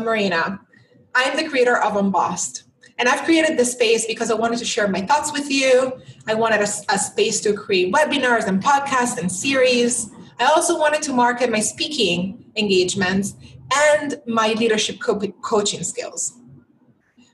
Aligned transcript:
I'm 0.00 0.06
Marina. 0.06 0.58
I'm 1.14 1.36
the 1.36 1.46
creator 1.46 1.76
of 1.76 1.94
Embossed. 1.94 2.62
And 2.98 3.06
I've 3.06 3.22
created 3.26 3.58
this 3.58 3.72
space 3.72 4.06
because 4.06 4.30
I 4.30 4.34
wanted 4.34 4.58
to 4.60 4.64
share 4.64 4.88
my 4.88 5.02
thoughts 5.02 5.30
with 5.30 5.50
you. 5.50 5.92
I 6.26 6.32
wanted 6.32 6.60
a, 6.60 6.68
a 6.88 6.98
space 6.98 7.38
to 7.42 7.52
create 7.52 7.92
webinars 7.92 8.46
and 8.46 8.62
podcasts 8.62 9.18
and 9.18 9.30
series. 9.30 10.08
I 10.38 10.46
also 10.46 10.78
wanted 10.78 11.02
to 11.02 11.12
market 11.12 11.50
my 11.50 11.60
speaking 11.60 12.46
engagements 12.56 13.34
and 13.74 14.22
my 14.26 14.54
leadership 14.54 15.00
co- 15.00 15.18
coaching 15.42 15.82
skills. 15.82 16.32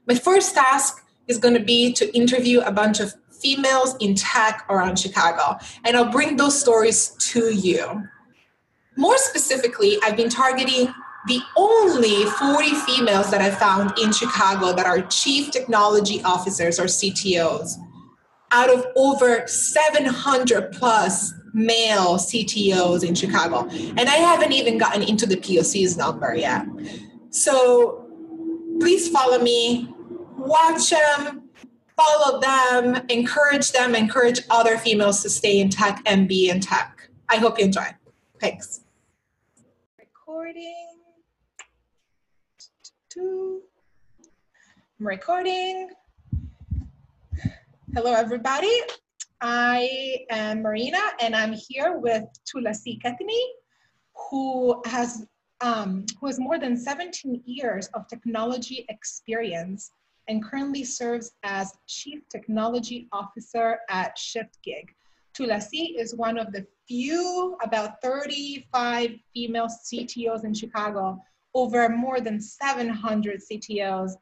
My 0.08 0.16
first 0.16 0.52
task 0.56 1.06
is 1.28 1.38
going 1.38 1.54
to 1.54 1.62
be 1.62 1.92
to 1.92 2.12
interview 2.16 2.62
a 2.62 2.72
bunch 2.72 2.98
of 2.98 3.14
females 3.30 3.94
in 4.00 4.16
tech 4.16 4.66
around 4.68 4.98
Chicago, 4.98 5.56
and 5.84 5.96
I'll 5.96 6.10
bring 6.10 6.36
those 6.36 6.60
stories 6.60 7.10
to 7.30 7.54
you. 7.54 8.02
More 8.96 9.18
specifically, 9.18 9.98
I've 10.02 10.16
been 10.16 10.30
targeting 10.30 10.92
the 11.26 11.40
only 11.56 12.24
40 12.24 12.74
females 12.86 13.30
that 13.30 13.40
I 13.40 13.50
found 13.50 13.98
in 13.98 14.12
Chicago 14.12 14.72
that 14.72 14.86
are 14.86 15.02
chief 15.02 15.50
technology 15.50 16.22
officers 16.22 16.78
or 16.78 16.84
CTOs 16.84 17.74
out 18.52 18.72
of 18.72 18.86
over 18.94 19.46
700 19.46 20.72
plus 20.72 21.32
male 21.52 22.16
CTOs 22.16 23.02
in 23.02 23.14
Chicago. 23.14 23.68
And 23.70 24.08
I 24.08 24.16
haven't 24.16 24.52
even 24.52 24.78
gotten 24.78 25.02
into 25.02 25.26
the 25.26 25.36
POC's 25.36 25.96
number 25.96 26.34
yet. 26.34 26.64
So 27.30 28.06
please 28.80 29.08
follow 29.08 29.38
me, 29.38 29.92
watch 30.36 30.90
them, 30.90 31.48
follow 31.96 32.40
them, 32.40 33.04
encourage 33.08 33.72
them, 33.72 33.94
encourage 33.94 34.40
other 34.50 34.76
females 34.78 35.22
to 35.22 35.30
stay 35.30 35.60
in 35.60 35.70
tech 35.70 36.02
and 36.06 36.28
be 36.28 36.50
in 36.50 36.60
tech. 36.60 37.08
I 37.28 37.36
hope 37.36 37.58
you 37.58 37.64
enjoy. 37.64 37.86
Thanks. 38.38 38.80
Recording. 39.98 40.95
I'm 43.18 43.60
recording. 44.98 45.90
Hello, 47.94 48.12
everybody. 48.12 48.80
I 49.40 50.26
am 50.30 50.60
Marina, 50.60 50.98
and 51.20 51.34
I'm 51.34 51.52
here 51.52 51.98
with 51.98 52.24
Tulasi 52.44 53.00
Ketini, 53.00 53.40
who 54.30 54.82
has 54.84 55.26
um, 55.62 56.04
who 56.20 56.26
has 56.26 56.38
more 56.38 56.58
than 56.58 56.76
17 56.76 57.42
years 57.46 57.86
of 57.94 58.06
technology 58.06 58.84
experience 58.90 59.90
and 60.28 60.44
currently 60.44 60.84
serves 60.84 61.32
as 61.42 61.72
Chief 61.86 62.20
Technology 62.28 63.08
Officer 63.12 63.78
at 63.88 64.18
ShiftGig. 64.18 64.88
Tulasi 65.32 65.98
is 65.98 66.14
one 66.14 66.38
of 66.38 66.52
the 66.52 66.66
few, 66.86 67.56
about 67.62 68.02
35 68.02 69.12
female 69.32 69.68
CTOs 69.68 70.44
in 70.44 70.52
Chicago 70.52 71.22
over 71.56 71.88
more 71.88 72.20
than 72.20 72.38
700 72.38 73.40
CTOs, 73.40 74.12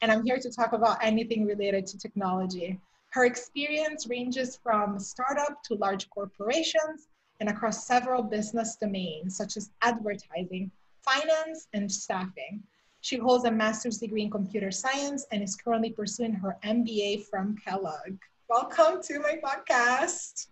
and 0.00 0.12
I'm 0.12 0.24
here 0.24 0.38
to 0.38 0.48
talk 0.48 0.72
about 0.72 1.02
anything 1.02 1.44
related 1.44 1.88
to 1.88 1.98
technology. 1.98 2.78
Her 3.10 3.24
experience 3.24 4.06
ranges 4.06 4.60
from 4.62 5.00
startup 5.00 5.60
to 5.64 5.74
large 5.74 6.08
corporations 6.10 7.08
and 7.40 7.48
across 7.48 7.84
several 7.84 8.22
business 8.22 8.76
domains, 8.80 9.36
such 9.36 9.56
as 9.56 9.70
advertising, 9.82 10.70
finance, 11.02 11.66
and 11.74 11.90
staffing. 11.90 12.62
She 13.00 13.16
holds 13.16 13.44
a 13.44 13.50
master's 13.50 13.98
degree 13.98 14.22
in 14.22 14.30
computer 14.30 14.70
science 14.70 15.26
and 15.32 15.42
is 15.42 15.56
currently 15.56 15.90
pursuing 15.90 16.32
her 16.34 16.56
MBA 16.62 17.24
from 17.24 17.56
Kellogg. 17.56 18.18
Welcome 18.48 19.02
to 19.02 19.18
my 19.18 19.40
podcast. 19.42 20.46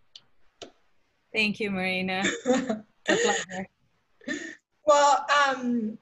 Thank 1.33 1.61
you, 1.61 1.71
Marina. 1.71 2.25
Well, 4.85 5.25
um, 5.47 5.97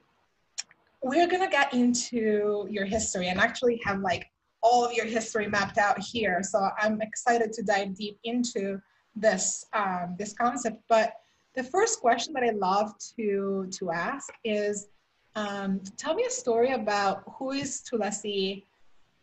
we're 1.01 1.27
gonna 1.27 1.49
get 1.49 1.73
into 1.73 2.67
your 2.69 2.85
history 2.85 3.29
and 3.29 3.39
actually 3.39 3.81
have 3.83 3.99
like 3.99 4.29
all 4.61 4.85
of 4.85 4.93
your 4.93 5.05
history 5.05 5.47
mapped 5.47 5.77
out 5.77 5.99
here. 5.99 6.41
So 6.43 6.69
I'm 6.77 7.01
excited 7.01 7.51
to 7.53 7.63
dive 7.63 7.95
deep 7.95 8.19
into 8.23 8.79
this 9.15 9.65
um, 9.73 10.15
this 10.17 10.33
concept. 10.33 10.81
But 10.87 11.13
the 11.55 11.63
first 11.63 11.99
question 11.99 12.33
that 12.33 12.43
I 12.43 12.51
love 12.51 12.93
to 13.17 13.67
to 13.71 13.91
ask 13.91 14.31
is, 14.43 14.87
um, 15.35 15.81
tell 15.97 16.13
me 16.13 16.23
a 16.25 16.29
story 16.29 16.73
about 16.73 17.23
who 17.37 17.51
is 17.51 17.83
Tulasi 17.89 18.65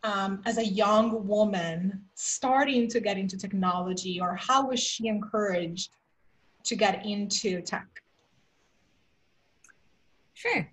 um, 0.03 0.41
as 0.45 0.57
a 0.57 0.65
young 0.65 1.27
woman 1.27 2.03
starting 2.15 2.87
to 2.89 2.99
get 2.99 3.17
into 3.17 3.37
technology, 3.37 4.19
or 4.19 4.35
how 4.35 4.67
was 4.67 4.79
she 4.79 5.07
encouraged 5.07 5.89
to 6.65 6.75
get 6.75 7.05
into 7.05 7.61
tech? 7.61 7.87
Sure. 10.33 10.69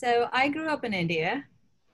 So 0.00 0.28
I 0.32 0.46
grew 0.46 0.68
up 0.68 0.84
in 0.84 0.94
India 0.94 1.44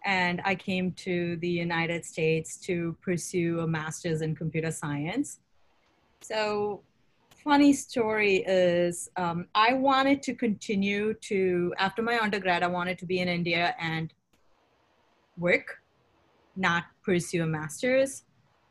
and 0.04 0.42
I 0.44 0.56
came 0.56 0.92
to 0.92 1.36
the 1.36 1.48
United 1.48 2.04
States 2.04 2.58
to 2.58 2.94
pursue 3.00 3.60
a 3.60 3.66
master's 3.66 4.20
in 4.20 4.36
computer 4.36 4.70
science. 4.70 5.38
So, 6.20 6.82
funny 7.42 7.72
story 7.72 8.44
is 8.46 9.08
um, 9.16 9.46
I 9.54 9.72
wanted 9.72 10.22
to 10.24 10.34
continue 10.34 11.14
to, 11.30 11.72
after 11.78 12.02
my 12.02 12.18
undergrad, 12.18 12.62
I 12.62 12.66
wanted 12.66 12.98
to 12.98 13.06
be 13.06 13.20
in 13.20 13.28
India 13.28 13.74
and 13.80 14.12
work, 15.38 15.78
not 16.56 16.84
pursue 17.02 17.44
a 17.44 17.46
master's. 17.46 18.24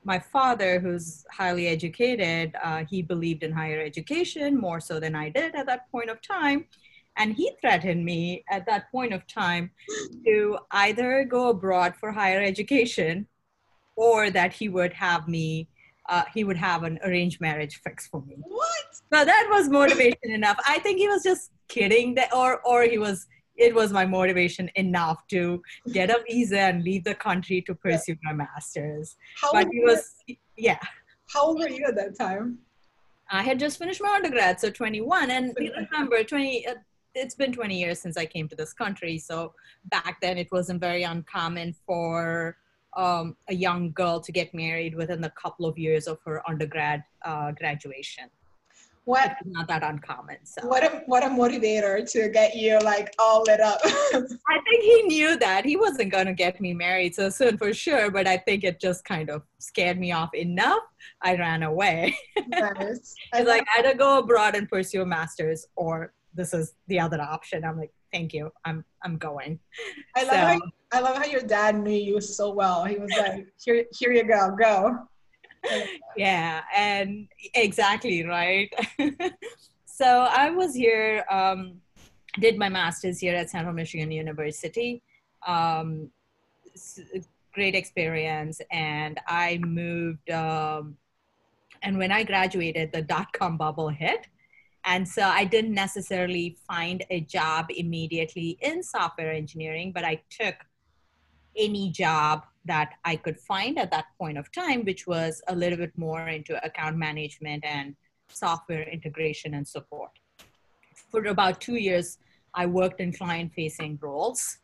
My 0.03 0.19
father, 0.19 0.79
who's 0.79 1.25
highly 1.31 1.69
educated, 1.69 2.53
uh, 2.63 2.85
he 2.87 3.01
believed 3.01 3.41
in 3.41 3.51
higher 3.51 3.81
education 3.81 4.55
more 4.55 4.79
so 4.79 4.99
than 4.99 5.15
I 5.15 5.29
did 5.29 5.55
at 5.55 5.65
that 5.65 5.89
point 5.91 6.11
of 6.11 6.21
time. 6.21 6.65
And 7.17 7.33
he 7.33 7.51
threatened 7.61 8.03
me 8.03 8.43
at 8.49 8.65
that 8.65 8.91
point 8.91 9.13
of 9.13 9.25
time 9.27 9.71
to 10.25 10.57
either 10.71 11.25
go 11.25 11.49
abroad 11.49 11.95
for 11.99 12.11
higher 12.11 12.41
education 12.41 13.27
or 13.95 14.31
that 14.31 14.53
he 14.53 14.69
would 14.69 14.93
have 14.93 15.27
me, 15.27 15.67
uh, 16.09 16.23
he 16.33 16.43
would 16.43 16.57
have 16.57 16.83
an 16.83 16.99
arranged 17.03 17.39
marriage 17.39 17.81
fix 17.83 18.07
for 18.07 18.23
me. 18.25 18.35
What? 18.41 18.85
So 19.13 19.23
that 19.25 19.47
was 19.51 19.69
motivation 19.69 20.31
enough. 20.31 20.57
I 20.67 20.79
think 20.79 20.97
he 20.97 21.07
was 21.07 21.23
just 21.23 21.51
kidding, 21.67 22.15
that, 22.15 22.33
or, 22.33 22.61
or 22.65 22.83
he 22.83 22.97
was, 22.97 23.27
it 23.55 23.75
was 23.75 23.93
my 23.93 24.05
motivation 24.05 24.71
enough 24.75 25.27
to 25.27 25.61
get 25.91 26.09
a 26.09 26.23
visa 26.27 26.59
and 26.59 26.83
leave 26.83 27.03
the 27.03 27.13
country 27.13 27.61
to 27.67 27.75
pursue 27.75 28.15
my 28.23 28.33
master's. 28.33 29.15
How 29.39 29.51
but 29.51 29.67
he 29.71 29.81
was, 29.81 30.15
yeah. 30.57 30.79
How 31.31 31.45
old 31.45 31.59
were 31.59 31.69
you 31.69 31.85
at 31.85 31.95
that 31.95 32.17
time? 32.17 32.57
I 33.29 33.43
had 33.43 33.59
just 33.59 33.77
finished 33.77 34.01
my 34.01 34.15
undergrad, 34.15 34.59
so 34.59 34.69
21. 34.69 35.31
And 35.31 35.55
remember, 35.57 36.23
20, 36.23 36.67
uh, 36.67 36.73
it's 37.15 37.35
been 37.35 37.51
20 37.51 37.79
years 37.79 37.99
since 37.99 38.17
I 38.17 38.25
came 38.25 38.47
to 38.49 38.55
this 38.55 38.73
country. 38.73 39.17
So 39.17 39.53
back 39.85 40.19
then 40.21 40.37
it 40.37 40.51
wasn't 40.51 40.79
very 40.79 41.03
uncommon 41.03 41.75
for 41.85 42.57
um, 42.95 43.35
a 43.49 43.53
young 43.53 43.91
girl 43.91 44.19
to 44.19 44.31
get 44.31 44.53
married 44.53 44.95
within 44.95 45.23
a 45.23 45.29
couple 45.31 45.65
of 45.65 45.77
years 45.77 46.07
of 46.07 46.19
her 46.25 46.41
undergrad 46.47 47.03
uh, 47.23 47.51
graduation. 47.51 48.25
What 49.05 49.35
it's 49.41 49.49
not 49.51 49.67
that 49.67 49.83
uncommon. 49.83 50.37
So 50.45 50.65
what 50.65 50.81
a 50.81 51.03
what 51.07 51.23
a 51.23 51.27
motivator 51.27 52.09
to 52.13 52.29
get 52.29 52.55
you 52.55 52.79
like 52.79 53.13
all 53.19 53.43
lit 53.45 53.59
up. 53.59 53.81
I 53.83 53.89
think 54.13 54.81
he 54.81 55.01
knew 55.07 55.37
that 55.39 55.65
he 55.65 55.75
wasn't 55.75 56.09
gonna 56.09 56.31
get 56.33 56.61
me 56.61 56.73
married 56.73 57.13
so 57.13 57.29
soon 57.29 57.57
for 57.57 57.73
sure, 57.73 58.09
but 58.09 58.27
I 58.27 58.37
think 58.37 58.63
it 58.63 58.79
just 58.79 59.03
kind 59.03 59.29
of 59.29 59.41
scared 59.59 59.99
me 59.99 60.13
off 60.13 60.33
enough. 60.33 60.83
I 61.21 61.35
ran 61.35 61.63
away. 61.63 62.15
Nice. 62.47 63.15
It's 63.33 63.47
like 63.47 63.65
either 63.77 63.93
go 63.93 64.19
abroad 64.19 64.55
and 64.55 64.69
pursue 64.69 65.01
a 65.01 65.05
master's 65.05 65.65
or 65.75 66.13
this 66.33 66.53
is 66.53 66.73
the 66.87 66.99
other 66.99 67.21
option. 67.21 67.63
I'm 67.63 67.77
like, 67.77 67.91
thank 68.11 68.33
you. 68.33 68.51
I'm 68.65 68.83
I'm 69.03 69.17
going. 69.17 69.59
I 70.15 70.23
love 70.23 70.31
so, 70.31 70.37
how, 70.37 70.59
I 70.91 70.99
love 70.99 71.17
how 71.17 71.25
your 71.25 71.41
dad 71.41 71.75
knew 71.75 71.91
you 71.91 72.21
so 72.21 72.51
well. 72.51 72.85
He 72.85 72.95
was 72.97 73.11
like, 73.17 73.47
here 73.63 73.85
here 73.91 74.11
you 74.13 74.23
go, 74.23 74.55
go. 74.57 75.07
yeah, 76.17 76.61
and 76.75 77.27
exactly 77.55 78.25
right. 78.25 78.73
so 79.85 80.27
I 80.29 80.49
was 80.49 80.75
here, 80.75 81.25
um, 81.29 81.75
did 82.39 82.57
my 82.57 82.69
master's 82.69 83.19
here 83.19 83.35
at 83.35 83.49
Central 83.49 83.73
Michigan 83.73 84.11
University. 84.11 85.01
Um, 85.47 86.09
great 87.53 87.75
experience, 87.75 88.61
and 88.71 89.19
I 89.27 89.59
moved. 89.63 90.29
Um, 90.29 90.97
and 91.81 91.97
when 91.97 92.11
I 92.11 92.23
graduated, 92.23 92.91
the 92.91 93.01
dot 93.01 93.33
com 93.33 93.57
bubble 93.57 93.89
hit 93.89 94.27
and 94.85 95.07
so 95.07 95.23
I 95.23 95.45
didn't 95.45 95.73
necessarily 95.73 96.57
find 96.67 97.05
a 97.09 97.21
job 97.21 97.67
immediately 97.69 98.57
in 98.61 98.83
software 98.83 99.31
engineering, 99.31 99.91
but 99.93 100.03
I 100.03 100.21
took 100.29 100.55
any 101.55 101.89
job 101.89 102.45
that 102.65 102.93
I 103.05 103.15
could 103.15 103.39
find 103.39 103.77
at 103.77 103.91
that 103.91 104.05
point 104.17 104.37
of 104.37 104.51
time, 104.51 104.83
which 104.83 105.07
was 105.07 105.41
a 105.47 105.55
little 105.55 105.77
bit 105.77 105.97
more 105.97 106.27
into 106.27 106.63
account 106.65 106.97
management 106.97 107.63
and 107.65 107.95
software 108.27 108.83
integration 108.83 109.53
and 109.53 109.67
support. 109.67 110.11
For 111.09 111.25
about 111.25 111.61
two 111.61 111.75
years, 111.75 112.17
I 112.53 112.65
worked 112.65 112.99
in 112.99 113.13
client 113.13 113.53
facing 113.53 113.99
roles, 114.01 114.57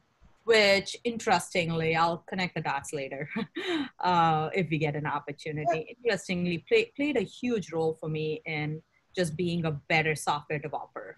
which 0.43 0.97
interestingly, 1.03 1.95
I'll 1.95 2.23
connect 2.27 2.55
the 2.55 2.61
dots 2.61 2.93
later 2.93 3.29
uh, 3.99 4.49
if 4.53 4.69
we 4.69 4.77
get 4.77 4.95
an 4.95 5.05
opportunity. 5.05 5.95
Interestingly, 6.03 6.63
play, 6.67 6.91
played 6.95 7.17
a 7.17 7.21
huge 7.21 7.71
role 7.71 7.97
for 7.99 8.09
me 8.09 8.41
in 8.45 8.81
just 9.15 9.35
being 9.35 9.65
a 9.65 9.71
better 9.71 10.15
software 10.15 10.59
developer. 10.59 11.15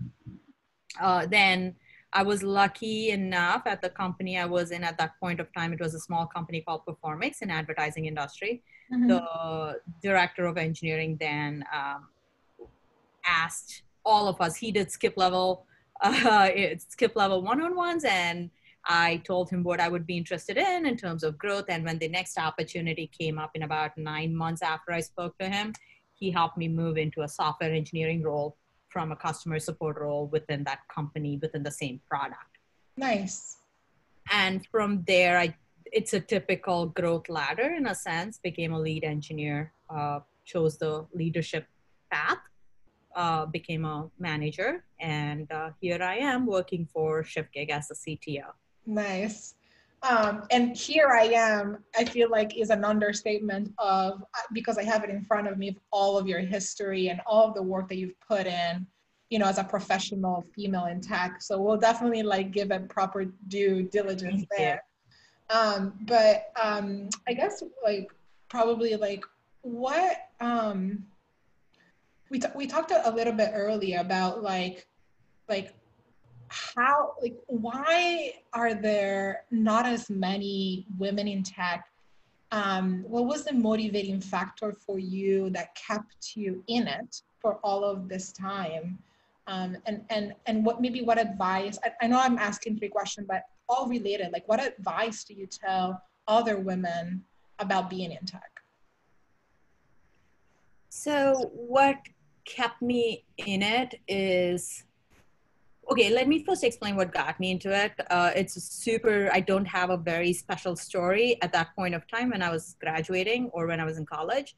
Uh, 0.99 1.25
then 1.25 1.75
I 2.13 2.23
was 2.23 2.43
lucky 2.43 3.11
enough 3.11 3.63
at 3.65 3.81
the 3.81 3.89
company 3.89 4.37
I 4.37 4.45
was 4.45 4.71
in 4.71 4.83
at 4.83 4.97
that 4.97 5.19
point 5.19 5.39
of 5.39 5.47
time. 5.53 5.71
It 5.71 5.79
was 5.79 5.93
a 5.93 5.99
small 5.99 6.25
company 6.25 6.61
called 6.61 6.85
Performics 6.85 7.41
in 7.41 7.49
advertising 7.49 8.05
industry. 8.05 8.63
Mm-hmm. 8.93 9.07
The 9.07 9.79
director 10.01 10.45
of 10.45 10.57
engineering 10.57 11.17
then 11.19 11.63
um, 11.73 12.09
asked 13.25 13.83
all 14.03 14.27
of 14.27 14.41
us. 14.41 14.57
He 14.57 14.71
did 14.71 14.91
skip 14.91 15.13
level, 15.15 15.65
uh, 16.01 16.49
skip 16.89 17.15
level 17.15 17.43
one-on-ones, 17.43 18.03
and 18.03 18.49
I 18.85 19.21
told 19.23 19.49
him 19.49 19.63
what 19.63 19.79
I 19.79 19.87
would 19.87 20.05
be 20.05 20.17
interested 20.17 20.57
in 20.57 20.85
in 20.85 20.97
terms 20.97 21.23
of 21.23 21.37
growth. 21.37 21.65
And 21.69 21.85
when 21.85 21.99
the 21.99 22.09
next 22.09 22.37
opportunity 22.37 23.07
came 23.07 23.37
up 23.37 23.51
in 23.55 23.63
about 23.63 23.97
nine 23.97 24.35
months 24.35 24.61
after 24.61 24.91
I 24.91 25.01
spoke 25.01 25.37
to 25.37 25.47
him, 25.47 25.73
he 26.21 26.29
helped 26.29 26.57
me 26.57 26.67
move 26.69 26.97
into 26.97 27.23
a 27.23 27.27
software 27.27 27.73
engineering 27.73 28.21
role 28.21 28.55
from 28.87 29.11
a 29.11 29.15
customer 29.15 29.59
support 29.59 29.97
role 29.99 30.27
within 30.27 30.63
that 30.63 30.79
company 30.87 31.37
within 31.41 31.63
the 31.63 31.71
same 31.71 31.99
product. 32.07 32.53
Nice. 32.95 33.57
And 34.31 34.65
from 34.67 35.03
there, 35.07 35.37
I 35.39 35.55
it's 35.91 36.13
a 36.13 36.21
typical 36.21 36.85
growth 36.85 37.27
ladder 37.27 37.73
in 37.79 37.87
a 37.87 37.95
sense. 37.95 38.37
Became 38.37 38.71
a 38.71 38.79
lead 38.79 39.03
engineer, 39.03 39.73
uh, 39.89 40.19
chose 40.45 40.77
the 40.77 41.05
leadership 41.13 41.65
path, 42.11 42.37
uh, 43.15 43.45
became 43.47 43.83
a 43.83 44.09
manager, 44.19 44.85
and 44.99 45.51
uh, 45.51 45.71
here 45.81 46.01
I 46.01 46.17
am 46.17 46.45
working 46.45 46.87
for 46.93 47.23
ShiftGig 47.23 47.69
as 47.71 47.91
a 47.91 47.95
CTO. 47.95 48.47
Nice. 48.85 49.55
Um, 50.03 50.43
and 50.49 50.75
here 50.75 51.09
I 51.09 51.25
am, 51.25 51.83
I 51.95 52.05
feel 52.05 52.29
like 52.29 52.57
is 52.57 52.71
an 52.71 52.83
understatement 52.83 53.71
of 53.77 54.23
because 54.51 54.77
I 54.77 54.83
have 54.83 55.03
it 55.03 55.11
in 55.11 55.23
front 55.23 55.47
of 55.47 55.57
me 55.57 55.69
of 55.69 55.75
all 55.91 56.17
of 56.17 56.27
your 56.27 56.39
history 56.39 57.09
and 57.09 57.21
all 57.27 57.47
of 57.47 57.53
the 57.53 57.61
work 57.61 57.87
that 57.89 57.97
you've 57.97 58.19
put 58.19 58.47
in, 58.47 58.87
you 59.29 59.37
know, 59.37 59.45
as 59.45 59.59
a 59.59 59.63
professional 59.63 60.43
female 60.55 60.85
in 60.85 61.01
tech. 61.01 61.41
So 61.41 61.61
we'll 61.61 61.77
definitely 61.77 62.23
like 62.23 62.51
give 62.51 62.71
it 62.71 62.89
proper 62.89 63.25
due 63.47 63.83
diligence 63.83 64.45
there. 64.57 64.83
Um, 65.51 65.93
but 66.01 66.51
um, 66.61 67.09
I 67.27 67.33
guess 67.33 67.61
like 67.83 68.11
probably 68.49 68.95
like 68.95 69.23
what 69.61 70.17
um, 70.39 71.05
we 72.29 72.39
t- 72.39 72.47
we 72.55 72.65
talked 72.65 72.91
a 72.91 73.11
little 73.11 73.33
bit 73.33 73.51
earlier 73.53 73.99
about 73.99 74.41
like 74.41 74.87
like 75.47 75.75
how 76.51 77.13
like 77.21 77.37
why 77.47 78.33
are 78.53 78.73
there 78.73 79.43
not 79.51 79.85
as 79.85 80.09
many 80.09 80.85
women 80.97 81.27
in 81.27 81.43
tech? 81.43 81.85
Um, 82.51 83.03
what 83.07 83.25
was 83.25 83.45
the 83.45 83.53
motivating 83.53 84.19
factor 84.19 84.73
for 84.73 84.99
you 84.99 85.49
that 85.51 85.73
kept 85.75 86.35
you 86.35 86.63
in 86.67 86.87
it 86.87 87.21
for 87.39 87.55
all 87.63 87.83
of 87.83 88.09
this 88.09 88.31
time? 88.31 88.99
Um, 89.47 89.77
and 89.85 90.03
and 90.09 90.33
and 90.45 90.65
what 90.65 90.81
maybe 90.81 91.01
what 91.01 91.19
advice 91.19 91.79
I, 91.83 91.91
I 92.03 92.07
know 92.07 92.19
i'm 92.19 92.37
asking 92.37 92.77
three 92.77 92.89
questions 92.89 93.25
but 93.27 93.41
all 93.67 93.87
related 93.87 94.31
like 94.31 94.47
what 94.47 94.63
advice 94.63 95.23
do 95.23 95.33
you 95.33 95.47
tell 95.47 95.99
other 96.27 96.57
women 96.57 97.23
about 97.59 97.89
being 97.89 98.11
in 98.11 98.25
tech? 98.25 98.61
So 100.89 101.51
what 101.53 101.97
kept 102.45 102.81
me 102.81 103.23
in 103.37 103.61
it 103.61 103.95
is 104.07 104.83
okay 105.89 106.09
let 106.09 106.27
me 106.27 106.43
first 106.43 106.63
explain 106.63 106.95
what 106.95 107.13
got 107.13 107.39
me 107.39 107.51
into 107.51 107.69
it. 107.71 107.93
Uh, 108.09 108.31
it's 108.35 108.53
super 108.63 109.29
i 109.33 109.39
don't 109.39 109.65
have 109.65 109.89
a 109.89 109.97
very 109.97 110.33
special 110.33 110.75
story 110.75 111.37
at 111.41 111.51
that 111.53 111.75
point 111.75 111.95
of 111.95 112.07
time 112.07 112.29
when 112.29 112.41
i 112.41 112.49
was 112.49 112.75
graduating 112.79 113.49
or 113.53 113.67
when 113.67 113.79
i 113.79 113.85
was 113.85 113.97
in 113.97 114.05
college. 114.05 114.55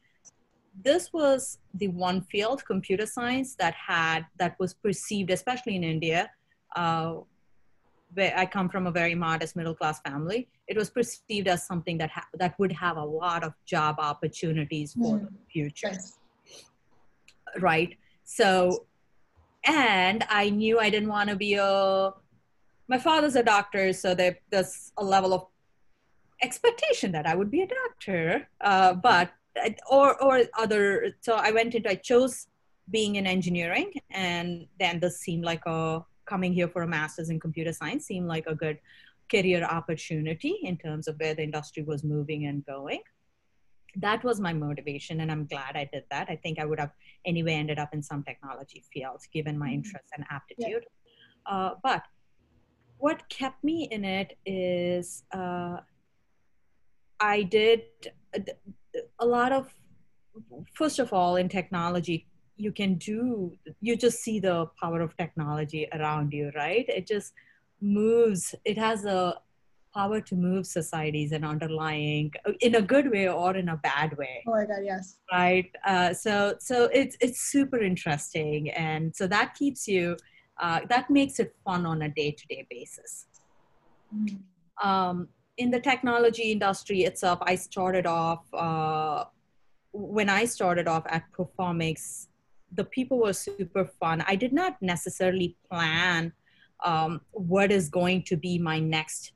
This 0.84 1.14
was 1.14 1.60
the 1.76 1.90
one 1.90 2.22
field 2.22 2.66
computer 2.66 3.06
science 3.06 3.56
that 3.56 3.76
had 3.76 4.26
that 4.38 4.56
was 4.60 4.74
perceived 4.74 5.30
especially 5.30 5.76
in 5.76 5.84
india 5.84 6.32
uh, 6.76 7.14
where 8.16 8.34
i 8.38 8.46
come 8.46 8.70
from 8.70 8.88
a 8.88 8.92
very 8.92 9.16
modest 9.16 9.56
middle 9.56 9.76
class 9.76 10.00
family. 10.02 10.48
It 10.68 10.78
was 10.78 10.90
perceived 10.90 11.48
as 11.48 11.66
something 11.66 11.98
that 11.98 12.10
ha- 12.10 12.30
that 12.42 12.58
would 12.60 12.72
have 12.72 12.98
a 12.98 13.04
lot 13.04 13.44
of 13.44 13.54
job 13.66 13.96
opportunities 14.00 14.94
for 14.94 15.20
mm. 15.20 15.28
the 15.28 15.46
future. 15.52 15.92
Yes. 15.92 16.18
right? 17.60 17.98
So 18.24 18.86
and 19.64 20.24
I 20.30 20.50
knew 20.50 20.80
I 20.80 20.90
didn't 20.90 21.10
want 21.10 21.30
to 21.30 21.36
be 21.36 21.56
a. 21.56 22.12
My 22.88 22.98
father's 22.98 23.36
a 23.36 23.44
doctor, 23.44 23.94
so 23.94 24.14
there, 24.14 24.38
there's 24.50 24.92
a 24.98 25.04
level 25.04 25.34
of 25.34 25.48
expectation 26.42 27.12
that 27.14 27.26
I 27.26 27.36
would 27.36 27.50
be 27.50 27.62
a 27.62 27.68
doctor, 27.68 28.48
uh, 28.62 28.94
but 28.94 29.32
or 29.90 30.22
or 30.22 30.44
other. 30.58 31.14
So 31.22 31.36
I 31.36 31.52
went 31.52 31.76
into 31.76 31.90
I 31.90 31.96
chose 31.96 32.48
being 32.92 33.16
in 33.16 33.26
engineering, 33.26 33.92
and 34.12 34.68
then 34.80 35.00
this 35.00 35.20
seemed 35.20 35.46
like 35.46 35.66
a 35.66 36.04
coming 36.26 36.54
here 36.54 36.68
for 36.68 36.84
a 36.84 36.88
master's 36.88 37.30
in 37.30 37.40
computer 37.40 37.74
science 37.74 38.06
seemed 38.06 38.28
like 38.28 38.48
a 38.48 38.56
good 38.56 38.80
career 39.30 39.64
opportunity 39.64 40.60
in 40.64 40.78
terms 40.78 41.08
of 41.08 41.20
where 41.20 41.34
the 41.34 41.44
industry 41.44 41.84
was 41.84 42.04
moving 42.04 42.46
and 42.46 42.66
going 42.66 43.02
that 43.96 44.24
was 44.24 44.40
my 44.40 44.54
motivation 44.54 45.22
and 45.22 45.32
i'm 45.32 45.46
glad 45.46 45.76
i 45.76 45.88
did 45.94 46.04
that 46.10 46.30
i 46.30 46.36
think 46.36 46.60
i 46.60 46.66
would 46.66 46.80
have 46.80 46.92
anyway 47.26 47.54
ended 47.54 47.80
up 47.80 47.94
in 47.94 48.02
some 48.02 48.24
technology 48.24 48.84
field 48.92 49.22
given 49.32 49.58
my 49.58 49.68
mm-hmm. 49.68 49.76
interest 49.76 50.06
and 50.18 50.26
aptitude 50.32 50.86
yeah. 51.48 51.54
uh, 51.54 51.76
but 51.84 52.04
what 52.98 53.28
kept 53.30 53.64
me 53.64 53.88
in 53.92 54.04
it 54.06 54.38
is 54.46 55.24
uh, 55.32 55.78
i 57.20 57.44
did 57.44 57.82
a 59.20 59.26
lot 59.26 59.52
of 59.52 59.74
first 60.74 61.00
of 61.00 61.14
all 61.14 61.36
in 61.36 61.48
technology 61.48 62.28
you 62.56 62.72
can 62.72 62.96
do 62.96 63.52
you 63.82 63.96
just 63.96 64.20
see 64.20 64.40
the 64.40 64.66
power 64.82 65.02
of 65.02 65.16
technology 65.18 65.88
around 65.94 66.34
you 66.34 66.52
right 66.56 66.86
it 66.88 67.08
just 67.08 67.34
moves 67.82 68.56
it 68.66 68.78
has 68.78 69.06
a 69.06 69.36
power 69.94 70.20
to 70.22 70.36
move 70.36 70.66
societies 70.66 71.32
and 71.32 71.46
underlying 71.46 72.32
in 72.62 72.76
a 72.76 72.82
good 72.82 73.12
way 73.12 73.28
or 73.30 73.56
in 73.56 73.70
a 73.70 73.78
bad 73.78 74.18
way. 74.18 74.44
Oh 74.48 74.52
my 74.52 74.66
god 74.66 74.84
yes. 74.84 75.18
Right? 75.32 75.70
Uh, 75.86 76.14
so 76.14 76.56
so 76.60 76.90
it's 76.94 77.18
it's 77.22 77.40
super 77.42 77.80
interesting. 77.80 78.72
And 78.72 79.16
so 79.16 79.28
that 79.28 79.56
keeps 79.56 79.88
you 79.88 80.18
uh, 80.60 80.82
that 80.90 81.10
makes 81.10 81.40
it 81.40 81.56
fun 81.66 81.86
on 81.86 82.04
a 82.04 82.10
day-to-day 82.10 82.68
basis. 82.70 83.26
Mm. 84.16 84.38
um, 84.84 85.28
in 85.58 85.72
the 85.72 85.80
technology 85.80 86.52
industry 86.52 87.00
itself 87.04 87.40
i 87.42 87.56
started 87.56 88.06
off 88.06 88.44
uh, 88.54 89.24
when 89.92 90.30
i 90.30 90.46
started 90.46 90.88
off 90.88 91.04
at 91.08 91.24
performics 91.32 92.28
the 92.76 92.84
people 92.84 93.20
were 93.20 93.34
super 93.34 93.86
fun. 94.00 94.24
I 94.28 94.36
did 94.36 94.54
not 94.54 94.82
necessarily 94.82 95.58
plan 95.70 96.34
um, 96.84 97.22
what 97.32 97.72
is 97.72 97.90
going 97.90 98.24
to 98.24 98.36
be 98.36 98.58
my 98.58 98.80
next 98.80 99.34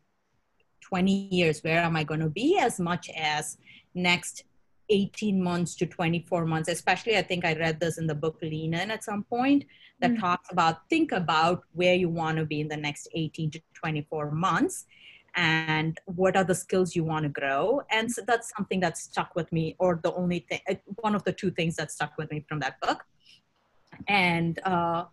20 0.90 1.28
years 1.32 1.64
where 1.64 1.80
am 1.80 1.96
i 1.96 2.04
going 2.04 2.20
to 2.20 2.30
be? 2.30 2.58
As 2.58 2.80
much 2.80 3.10
as 3.16 3.58
next 3.94 4.44
18 4.90 5.44
months 5.44 5.76
to 5.76 5.86
24 5.86 6.46
months 6.46 6.70
especially 6.70 7.18
i 7.18 7.22
think 7.22 7.44
i 7.44 7.54
read 7.56 7.78
this 7.78 7.98
in 7.98 8.08
the 8.08 8.16
book 8.16 8.38
lean 8.42 8.74
in 8.74 8.90
at 8.90 9.04
some 9.04 9.22
point 9.24 9.66
that 10.00 10.12
mm-hmm. 10.12 10.22
talks 10.22 10.50
about 10.50 10.88
think 10.90 11.12
about 11.12 11.64
where 11.74 11.94
you 11.94 12.08
want 12.08 12.38
to 12.38 12.46
be 12.46 12.62
in 12.62 12.70
the 12.70 12.78
next 12.78 13.10
18 13.14 13.52
to 13.52 13.62
24 13.74 14.32
months 14.32 14.86
and 15.38 16.00
what 16.06 16.36
are 16.36 16.44
the 16.44 16.56
skills 16.56 16.96
you 16.96 17.04
want 17.04 17.24
to 17.24 17.30
grow? 17.30 17.82
And 17.92 18.12
so 18.12 18.24
that's 18.26 18.52
something 18.58 18.80
that 18.80 18.98
stuck 18.98 19.36
with 19.36 19.52
me 19.52 19.76
or 19.78 20.00
the 20.04 20.14
only 20.14 20.40
thing 20.50 20.60
uh, 20.70 20.76
one 20.96 21.14
of 21.14 21.24
the 21.24 21.32
two 21.32 21.52
things 21.52 21.76
that 21.76 21.92
stuck 21.92 22.18
with 22.18 22.32
me 22.32 22.44
from 22.50 22.60
that 22.60 22.82
book. 22.82 23.06
And 24.08 24.60
uh, 24.66 25.06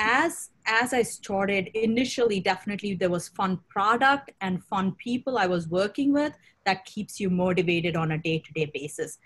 as 0.00 0.50
as 0.66 0.92
i 0.94 1.02
started 1.02 1.68
initially 1.74 2.40
definitely 2.40 2.94
there 2.94 3.10
was 3.10 3.28
fun 3.28 3.58
product 3.68 4.30
and 4.40 4.64
fun 4.64 4.92
people 4.92 5.36
i 5.36 5.46
was 5.46 5.68
working 5.68 6.12
with 6.12 6.32
that 6.64 6.84
keeps 6.84 7.18
you 7.20 7.30
motivated 7.30 7.96
on 7.96 8.12
a 8.12 8.18
day-to-day 8.18 8.70
basis. 8.72 9.18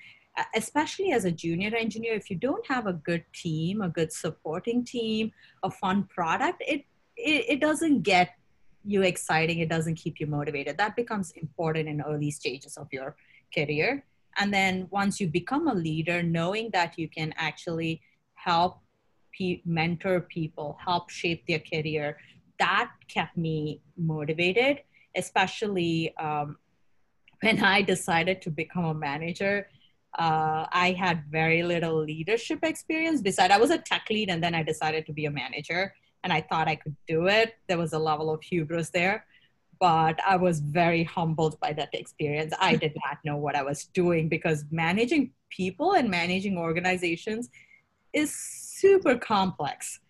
Especially 0.55 1.13
as 1.13 1.25
a 1.25 1.31
junior 1.31 1.75
engineer 1.77 2.15
if 2.15 2.29
you 2.29 2.37
don't 2.37 2.67
have 2.67 2.87
a 2.87 2.93
good 2.93 3.25
team 3.33 3.83
a 3.83 3.89
good 3.89 4.13
supporting 4.13 4.85
team 4.85 5.31
a 5.63 5.71
fun 5.71 6.05
product 6.05 6.61
it 6.67 6.85
it, 7.17 7.45
it 7.49 7.61
doesn't 7.61 8.03
get 8.03 8.31
you 8.85 9.03
exciting 9.03 9.61
it 9.61 9.69
doesn't 9.69 9.95
keep 9.95 10.19
you 10.19 10.27
motivated. 10.27 10.77
That 10.77 10.97
becomes 10.97 11.31
important 11.43 11.89
in 11.89 12.03
early 12.03 12.33
stages 12.33 12.77
of 12.77 12.89
your 12.93 13.17
career. 13.55 14.05
And 14.37 14.53
then 14.53 14.89
once 14.91 15.21
you 15.21 15.29
become 15.29 15.69
a 15.69 15.75
leader 15.75 16.21
knowing 16.21 16.71
that 16.73 16.99
you 16.99 17.09
can 17.09 17.33
actually 17.37 18.03
help 18.35 18.81
pe- 19.37 19.63
mentor 19.65 20.21
people, 20.21 20.77
help 20.85 21.11
shape 21.11 21.47
their 21.47 21.61
career. 21.61 22.19
That 22.59 22.91
kept 23.09 23.37
me 23.37 23.81
motivated, 23.97 24.81
especially 25.17 26.17
um, 26.17 26.57
when 27.41 27.63
I 27.63 27.83
decided 27.83 28.41
to 28.43 28.51
become 28.51 28.85
a 28.85 28.95
manager. 28.95 29.69
Uh, 30.19 30.67
I 30.71 30.95
had 30.97 31.25
very 31.31 31.63
little 31.63 31.97
leadership 32.03 32.61
experience. 32.63 33.21
Besides, 33.21 33.53
I 33.53 33.59
was 33.59 33.71
a 33.71 33.79
tech 33.79 34.07
lead, 34.11 34.31
and 34.31 34.43
then 34.43 34.55
I 34.55 34.63
decided 34.63 35.07
to 35.07 35.13
be 35.13 35.27
a 35.27 35.31
manager, 35.31 35.93
and 36.23 36.33
I 36.33 36.41
thought 36.41 36.69
I 36.69 36.77
could 36.77 36.97
do 37.09 37.27
it. 37.27 37.55
There 37.69 37.79
was 37.79 37.93
a 37.93 37.99
level 37.99 38.33
of 38.33 38.41
hubris 38.43 38.91
there, 38.91 39.27
but 39.81 40.19
I 40.25 40.37
was 40.37 40.61
very 40.61 41.03
humbled 41.03 41.59
by 41.59 41.73
that 41.73 41.91
experience. 41.93 42.55
I 42.61 42.77
did 42.77 42.95
not 43.05 43.19
know 43.25 43.37
what 43.37 43.57
I 43.57 43.63
was 43.63 43.87
doing 43.87 44.29
because 44.29 44.65
managing 44.71 45.33
people 45.51 45.95
and 45.95 46.09
managing 46.09 46.57
organizations 46.57 47.51
is 48.13 48.31
super 48.85 49.17
complex. 49.17 50.01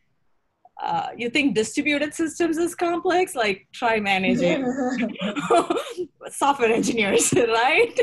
uh, 0.83 1.11
you 1.17 1.31
think 1.31 1.55
distributed 1.55 2.13
systems 2.13 2.57
is 2.59 2.75
complex? 2.75 3.35
Like 3.37 3.59
try 3.73 4.01
managing 4.01 4.61
software 6.31 6.73
engineers 6.73 7.33
right? 7.61 7.97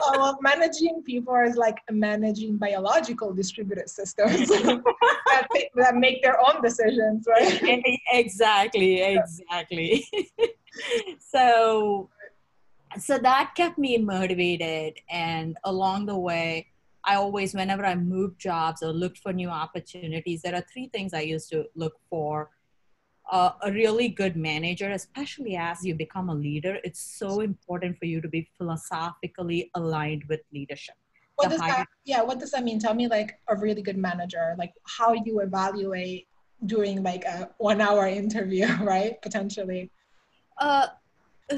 Oh, 0.00 0.12
well 0.20 0.38
managing 0.40 1.02
people 1.04 1.34
is 1.48 1.56
like 1.56 1.78
managing 1.90 2.58
biological 2.58 3.32
distributed 3.34 3.88
systems 3.90 4.48
that, 4.48 5.48
that 5.74 5.94
make 5.96 6.22
their 6.22 6.38
own 6.46 6.62
decisions 6.62 7.26
right? 7.26 7.82
Exactly 8.12 9.02
exactly. 9.02 10.06
So 11.18 12.08
so 12.98 13.18
that 13.18 13.54
kept 13.56 13.78
me 13.78 13.98
motivated 13.98 14.92
and 15.10 15.56
along 15.64 16.06
the 16.06 16.18
way 16.28 16.71
I 17.04 17.16
always, 17.16 17.54
whenever 17.54 17.84
I 17.84 17.94
moved 17.94 18.40
jobs 18.40 18.82
or 18.82 18.92
looked 18.92 19.18
for 19.18 19.32
new 19.32 19.48
opportunities, 19.48 20.42
there 20.42 20.54
are 20.54 20.64
three 20.72 20.88
things 20.88 21.12
I 21.12 21.20
used 21.20 21.50
to 21.50 21.64
look 21.74 21.94
for. 22.08 22.50
Uh, 23.30 23.52
a 23.62 23.72
really 23.72 24.08
good 24.08 24.36
manager, 24.36 24.90
especially 24.90 25.56
as 25.56 25.84
you 25.84 25.94
become 25.94 26.28
a 26.28 26.34
leader, 26.34 26.78
it's 26.84 27.00
so 27.00 27.40
important 27.40 27.98
for 27.98 28.06
you 28.06 28.20
to 28.20 28.28
be 28.28 28.48
philosophically 28.58 29.70
aligned 29.74 30.24
with 30.28 30.40
leadership. 30.52 30.94
What 31.36 31.50
does 31.50 31.60
that, 31.60 31.86
yeah, 32.04 32.22
what 32.22 32.38
does 32.38 32.50
that 32.50 32.62
mean? 32.62 32.78
Tell 32.78 32.94
me 32.94 33.08
like 33.08 33.38
a 33.48 33.56
really 33.56 33.82
good 33.82 33.96
manager, 33.96 34.54
like 34.58 34.72
how 34.84 35.14
you 35.14 35.40
evaluate 35.40 36.28
during 36.66 37.02
like 37.02 37.24
a 37.24 37.50
one 37.58 37.80
hour 37.80 38.06
interview, 38.06 38.66
right? 38.82 39.20
Potentially. 39.22 39.90
Uh, 40.58 40.88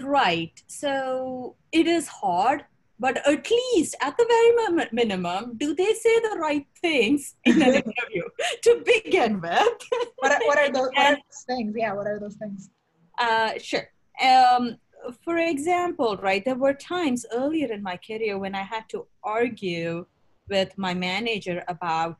right. 0.03 0.63
So 0.67 1.57
it 1.73 1.87
is 1.87 2.09
hard 2.09 2.65
but 2.99 3.17
at 3.27 3.51
least 3.51 3.97
at 4.01 4.17
the 4.17 4.27
very 4.29 4.89
minimum 4.93 5.57
do 5.57 5.75
they 5.75 5.93
say 5.95 6.21
the 6.21 6.37
right 6.41 6.67
things 6.81 7.35
in 7.45 7.61
an 7.63 7.75
interview? 7.83 8.25
To 8.63 8.83
begin 8.85 9.41
with. 9.41 9.79
What, 10.19 10.33
are, 10.33 10.41
what, 10.47 10.59
are 10.59 10.73
those, 10.73 10.89
what 10.95 10.99
are 10.99 11.17
those 11.17 11.45
things? 11.47 11.75
Yeah 11.77 11.93
what 11.95 12.07
are 12.07 12.19
those 12.19 12.37
things? 12.37 12.71
Uh, 13.19 13.53
sure. 13.59 13.89
Um, 14.23 14.77
for 15.23 15.39
example 15.39 16.17
right 16.17 16.45
there 16.45 16.55
were 16.55 16.73
times 16.73 17.27
earlier 17.33 17.71
in 17.71 17.83
my 17.83 17.99
career 17.99 18.39
when 18.39 18.55
i 18.55 18.63
had 18.63 18.89
to 18.89 19.07
argue 19.23 20.07
with 20.49 20.73
my 20.79 20.95
manager 20.95 21.63
about 21.69 22.17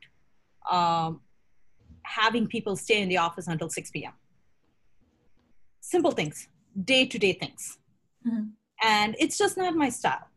um, 0.69 1.21
having 2.03 2.45
people 2.45 2.75
stay 2.75 3.01
in 3.01 3.09
the 3.09 3.17
office 3.17 3.47
until 3.47 3.69
6 3.69 3.89
p.m 3.89 4.13
simple 5.85 6.11
things. 6.11 6.47
Day-to-day 6.83 7.33
things. 7.33 7.77
Mm-hmm. 8.27 8.45
and 8.81 9.15
it's 9.19 9.37
just 9.37 9.55
not 9.55 9.75
my 9.75 9.87
style 9.87 10.27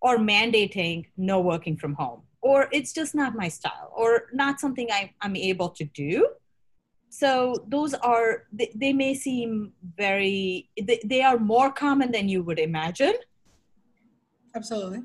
or 0.00 0.16
mandating 0.18 1.06
no 1.16 1.40
working 1.40 1.76
from 1.76 1.94
home 1.94 2.22
or 2.42 2.68
it's 2.72 2.92
just 2.92 3.14
not 3.14 3.34
my 3.34 3.48
style 3.48 3.92
or 3.94 4.24
not 4.32 4.60
something 4.60 4.88
I, 4.90 5.12
i'm 5.20 5.36
able 5.36 5.70
to 5.70 5.84
do. 5.84 6.28
So 7.12 7.64
those 7.66 7.92
are 7.94 8.44
they, 8.52 8.70
they 8.74 8.92
may 8.92 9.14
seem 9.14 9.72
very 9.96 10.70
they, 10.80 11.00
they 11.04 11.22
are 11.22 11.38
more 11.38 11.72
common 11.72 12.12
than 12.12 12.28
you 12.28 12.42
would 12.44 12.58
imagine. 12.58 13.14
Absolutely. 14.54 15.02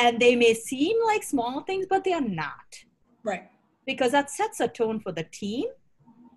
And 0.00 0.18
they 0.18 0.34
may 0.34 0.54
seem 0.54 0.96
like 1.04 1.22
small 1.22 1.60
things 1.60 1.86
but 1.88 2.04
they 2.04 2.12
are 2.12 2.20
not. 2.20 2.84
Right. 3.22 3.48
Because 3.86 4.12
that 4.12 4.30
sets 4.30 4.60
a 4.60 4.68
tone 4.68 5.00
for 5.00 5.12
the 5.12 5.24
team. 5.24 5.66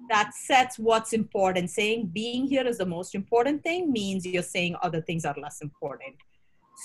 That 0.09 0.33
sets 0.33 0.79
what's 0.79 1.11
important. 1.11 1.69
Saying 1.69 2.11
being 2.13 2.47
here 2.47 2.65
is 2.65 2.77
the 2.77 2.85
most 2.85 3.15
important 3.15 3.63
thing 3.63 3.91
means 3.91 4.25
you're 4.25 4.43
saying 4.43 4.75
other 4.81 5.01
things 5.01 5.25
are 5.25 5.35
less 5.37 5.61
important 5.61 6.15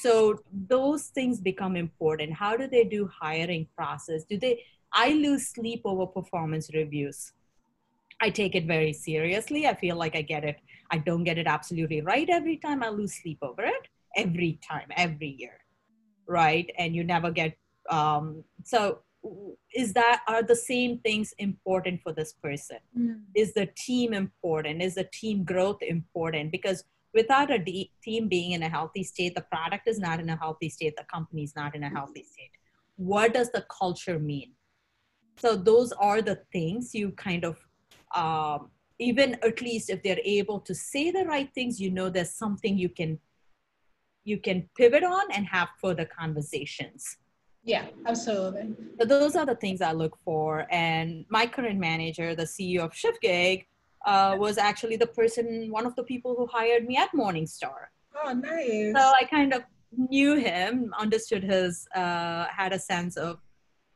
so 0.01 0.39
those 0.69 1.05
things 1.09 1.41
become 1.41 1.77
important. 1.77 2.33
How 2.33 2.57
do 2.57 2.67
they 2.67 2.85
do 2.85 3.11
hiring 3.21 3.67
process? 3.77 4.25
Do 4.25 4.39
they 4.39 4.65
i 4.95 5.11
lose 5.11 5.49
sleep 5.49 5.83
over 5.85 6.07
performance 6.07 6.71
reviews. 6.75 7.33
I 8.21 8.29
take 8.29 8.55
it 8.55 8.67
very 8.67 8.93
seriously. 8.93 9.67
I 9.67 9.75
feel 9.75 9.97
like 9.97 10.15
i 10.15 10.23
get 10.23 10.45
it. 10.45 10.57
I 10.91 10.99
don't 10.99 11.25
get 11.25 11.39
it 11.39 11.47
absolutely 11.47 12.03
right 12.03 12.29
every 12.29 12.59
time. 12.59 12.83
I 12.83 12.91
lose 12.91 13.15
sleep 13.15 13.39
over 13.43 13.63
it 13.65 13.89
every 14.17 14.61
time 14.69 14.89
every 14.97 15.35
year 15.39 15.63
right? 16.27 16.71
And 16.79 16.95
you 16.95 17.05
never 17.05 17.31
get 17.31 17.57
um, 17.91 18.45
so 18.65 19.01
is 19.75 19.93
that 19.93 20.23
are 20.27 20.43
the 20.43 20.57
same 20.57 20.99
things 20.99 21.33
important 21.39 22.01
for 22.03 22.13
this 22.13 22.33
person? 22.33 22.79
Mm. 22.99 23.23
is 23.35 23.55
the 23.55 23.69
team 23.77 24.13
important? 24.13 24.83
Is 24.83 24.97
the 24.97 25.09
team 25.13 25.45
growth 25.45 25.81
important? 25.83 26.51
Because 26.51 26.85
without 27.15 27.51
a 27.51 27.59
de- 27.59 27.91
team 28.03 28.29
being 28.29 28.53
in 28.53 28.63
a 28.63 28.69
healthy 28.69 29.05
state, 29.05 29.35
the 29.35 29.43
product 29.43 29.89
is 29.89 29.99
not 29.99 30.21
in 30.21 30.31
a 30.31 30.37
healthy 30.37 30.69
state, 30.69 30.97
the 30.97 31.05
company 31.05 31.43
is 31.45 31.55
not 31.55 31.75
in 31.75 31.83
a 31.83 31.89
healthy 31.89 32.23
state. 32.23 32.51
What 32.97 33.35
does 33.35 33.51
the 33.51 33.65
culture 33.71 34.19
mean? 34.19 34.53
So 35.37 35.57
those 35.57 35.93
are 35.93 36.23
the 36.23 36.41
things 36.53 36.95
you 36.95 37.13
kind 37.13 37.45
of, 37.45 37.59
um, 38.15 38.71
even 38.99 39.37
at 39.43 39.61
least 39.61 39.91
if 39.91 40.03
they're 40.03 40.21
able 40.25 40.61
to 40.61 40.75
say 40.75 41.11
the 41.11 41.25
right 41.25 41.51
things, 41.55 41.81
you 41.81 41.91
know 41.91 42.09
there's 42.09 42.33
something 42.33 42.79
you 42.79 42.89
can 42.89 43.19
you 44.25 44.39
can 44.39 44.69
pivot 44.77 45.03
on 45.03 45.33
and 45.33 45.47
have 45.47 45.69
further 45.81 46.05
conversations. 46.05 47.17
Yeah, 47.65 47.87
absolutely. 48.07 48.75
So 49.01 49.07
those 49.07 49.37
are 49.37 49.47
the 49.47 49.57
things 49.57 49.81
I 49.81 49.93
look 49.93 50.17
for. 50.25 50.67
And 50.71 51.25
my 51.29 51.47
current 51.47 51.79
manager, 51.79 52.35
the 52.35 52.45
CEO 52.45 52.81
of 52.81 52.93
ShiftGig, 52.93 53.67
uh, 54.05 54.37
was 54.39 54.59
actually 54.59 54.97
the 54.97 55.07
person, 55.07 55.69
one 55.71 55.87
of 55.87 55.95
the 55.97 56.03
people 56.03 56.35
who 56.37 56.47
hired 56.47 56.87
me 56.87 56.97
at 56.97 57.11
Morningstar. 57.13 57.87
Oh, 58.25 58.33
nice. 58.33 58.93
So 58.95 59.13
I 59.21 59.25
kind 59.31 59.55
of 59.55 59.63
knew 59.97 60.35
him, 60.37 60.93
understood 60.99 61.43
his, 61.43 61.87
uh, 61.95 62.47
had 62.47 62.73
a 62.73 62.79
sense 62.79 63.17
of 63.17 63.39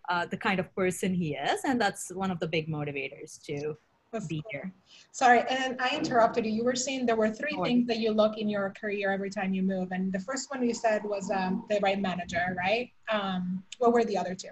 uh, 0.09 0.27
the 0.27 0.37
kind 0.37 0.61
of 0.61 0.75
person 0.75 1.15
he 1.15 1.35
is, 1.35 1.61
and 1.65 1.81
that's 1.81 2.11
one 2.15 2.31
of 2.31 2.39
the 2.39 2.47
big 2.47 2.69
motivators 2.69 3.43
to 3.43 3.77
that's 4.13 4.27
be 4.27 4.37
cool. 4.43 4.51
here. 4.51 4.73
Sorry, 5.13 5.43
and 5.49 5.81
I 5.81 5.97
interrupted 5.97 6.47
you. 6.47 6.53
You 6.53 6.65
were 6.65 6.77
saying 6.77 7.07
there 7.07 7.17
were 7.17 7.31
three 7.31 7.59
things 7.65 7.87
that 7.89 7.99
you 7.99 8.13
look 8.13 8.39
in 8.39 8.49
your 8.49 8.73
career 8.81 9.11
every 9.11 9.31
time 9.31 9.53
you 9.53 9.63
move, 9.63 9.89
and 9.91 10.13
the 10.13 10.21
first 10.21 10.51
one 10.51 10.67
you 10.67 10.75
said 10.75 11.03
was 11.05 11.31
um, 11.31 11.65
the 11.69 11.81
right 11.81 12.01
manager, 12.01 12.55
right? 12.57 12.91
Um, 13.11 13.65
what 13.79 13.93
were 13.93 14.05
the 14.05 14.17
other 14.17 14.35
two? 14.35 14.51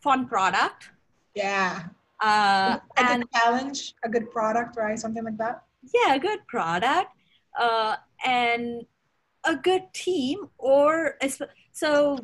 Fun 0.00 0.26
product. 0.28 0.90
Yeah, 1.34 1.84
uh, 2.24 2.78
a 2.96 3.00
and, 3.00 3.22
good 3.22 3.40
challenge, 3.40 3.94
a 4.02 4.08
good 4.08 4.30
product, 4.30 4.76
right? 4.76 4.98
Something 4.98 5.24
like 5.24 5.36
that. 5.36 5.64
Yeah, 5.94 6.14
a 6.14 6.18
good 6.18 6.46
product, 6.46 7.10
uh, 7.60 7.96
and 8.24 8.86
a 9.44 9.56
good 9.56 9.92
team, 9.92 10.48
or 10.56 11.18
so 11.72 12.18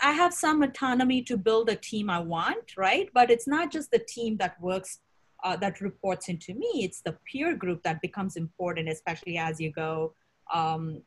I 0.00 0.12
have 0.12 0.32
some 0.32 0.62
autonomy 0.62 1.22
to 1.22 1.36
build 1.36 1.68
a 1.68 1.74
team 1.74 2.08
I 2.08 2.20
want, 2.20 2.76
right? 2.76 3.08
But 3.12 3.30
it's 3.30 3.48
not 3.48 3.72
just 3.72 3.90
the 3.90 3.98
team 3.98 4.36
that 4.38 4.60
works. 4.60 5.00
Uh, 5.42 5.56
that 5.56 5.80
reports 5.80 6.28
into 6.28 6.52
me 6.52 6.84
it's 6.84 7.00
the 7.00 7.16
peer 7.24 7.56
group 7.56 7.82
that 7.82 8.02
becomes 8.02 8.36
important 8.36 8.90
especially 8.90 9.38
as 9.38 9.58
you 9.58 9.72
go 9.72 10.12
um, 10.52 11.00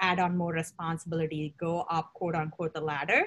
add 0.00 0.20
on 0.20 0.36
more 0.36 0.52
responsibility 0.52 1.52
go 1.58 1.80
up 1.90 2.12
quote 2.14 2.36
unquote 2.36 2.72
the 2.72 2.80
ladder 2.80 3.24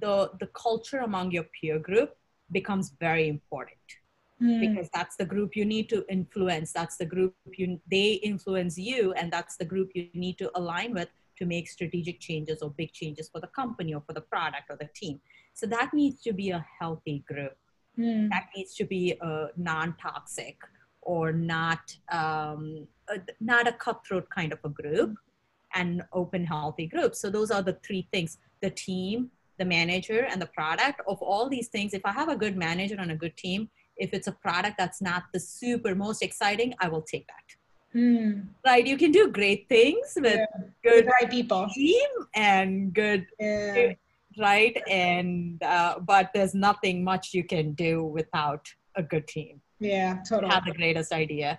the 0.00 0.30
the 0.40 0.46
culture 0.46 1.00
among 1.00 1.30
your 1.30 1.44
peer 1.60 1.78
group 1.78 2.16
becomes 2.52 2.92
very 3.00 3.28
important. 3.28 3.78
Mm. 4.42 4.60
because 4.60 4.90
that's 4.92 5.16
the 5.16 5.24
group 5.24 5.56
you 5.56 5.64
need 5.64 5.88
to 5.88 6.04
influence. 6.10 6.70
That's 6.70 6.98
the 6.98 7.06
group 7.06 7.34
you 7.56 7.80
they 7.90 8.20
influence 8.22 8.76
you 8.76 9.14
and 9.14 9.32
that's 9.32 9.56
the 9.56 9.64
group 9.64 9.92
you 9.94 10.08
need 10.12 10.36
to 10.36 10.50
align 10.58 10.92
with 10.92 11.08
to 11.38 11.46
make 11.46 11.66
strategic 11.68 12.20
changes 12.20 12.60
or 12.60 12.68
big 12.68 12.92
changes 12.92 13.30
for 13.30 13.40
the 13.40 13.46
company 13.46 13.94
or 13.94 14.02
for 14.06 14.12
the 14.12 14.20
product 14.20 14.64
or 14.68 14.76
the 14.76 14.90
team. 14.94 15.20
So 15.54 15.66
that 15.68 15.94
needs 15.94 16.20
to 16.22 16.34
be 16.34 16.50
a 16.50 16.66
healthy 16.78 17.24
group. 17.26 17.56
Mm. 17.98 18.28
that 18.28 18.48
needs 18.54 18.74
to 18.74 18.84
be 18.84 19.16
a 19.22 19.46
non-toxic 19.56 20.58
or 21.00 21.32
not 21.32 21.96
um, 22.12 22.86
a, 23.08 23.18
not 23.40 23.66
a 23.66 23.72
cutthroat 23.72 24.28
kind 24.28 24.52
of 24.52 24.58
a 24.64 24.68
group 24.68 25.16
and 25.74 26.02
open 26.12 26.44
healthy 26.44 26.86
group. 26.86 27.14
So 27.14 27.30
those 27.30 27.50
are 27.50 27.62
the 27.62 27.78
three 27.82 28.06
things. 28.12 28.36
The 28.60 28.68
team 28.68 29.30
the 29.58 29.64
manager 29.64 30.26
and 30.30 30.40
the 30.40 30.46
product 30.46 31.00
of 31.06 31.20
all 31.22 31.48
these 31.48 31.68
things. 31.68 31.94
If 31.94 32.04
i 32.04 32.12
have 32.12 32.28
a 32.28 32.36
good 32.36 32.56
manager 32.56 32.96
and 32.98 33.10
a 33.10 33.16
good 33.16 33.36
team 33.36 33.68
if 33.96 34.12
it's 34.12 34.26
a 34.26 34.32
product 34.32 34.76
that's 34.76 35.00
not 35.00 35.24
the 35.32 35.40
super 35.40 35.94
most 35.94 36.22
exciting 36.22 36.74
i 36.80 36.88
will 36.88 37.02
take 37.02 37.26
that. 37.26 37.56
Mm. 37.96 38.48
right? 38.64 38.86
You 38.86 38.98
can 38.98 39.10
do 39.10 39.28
great 39.28 39.68
things 39.70 40.12
with 40.16 40.34
yeah. 40.34 40.46
good 40.84 41.06
right 41.06 41.30
people. 41.30 41.66
team 41.74 42.08
and 42.34 42.92
good 42.92 43.26
yeah. 43.40 43.94
right? 44.38 44.76
And 44.88 45.62
uh, 45.62 46.00
but 46.00 46.30
there's 46.34 46.54
nothing 46.54 47.02
much 47.02 47.32
you 47.32 47.44
can 47.44 47.72
do 47.72 48.04
without 48.04 48.68
a 48.96 49.02
good 49.02 49.26
team. 49.26 49.62
Yeah 49.80 50.18
totally. 50.28 50.52
Have 50.52 50.66
the 50.66 50.72
greatest 50.72 51.12
idea. 51.12 51.58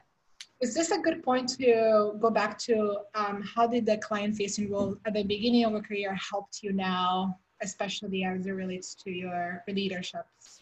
Is 0.62 0.74
this 0.74 0.92
a 0.92 1.00
good 1.00 1.24
point 1.24 1.50
to 1.50 2.13
go 2.20 2.30
back 2.30 2.58
to 2.60 2.98
um, 3.13 3.44
how 3.44 3.68
did 3.68 3.86
the 3.86 3.98
client 3.98 4.36
facing 4.36 4.72
role 4.72 4.98
at 5.06 5.13
the 5.13 5.24
beginning 5.24 5.66
of 5.66 5.74
a 5.75 5.82
career 5.82 6.16
helped 6.16 6.62
you 6.63 6.74
now 6.74 7.39
especially 7.61 8.23
as 8.23 8.45
it 8.45 8.51
relates 8.51 8.95
to 8.95 9.11
your 9.11 9.63
leaderships? 9.67 10.61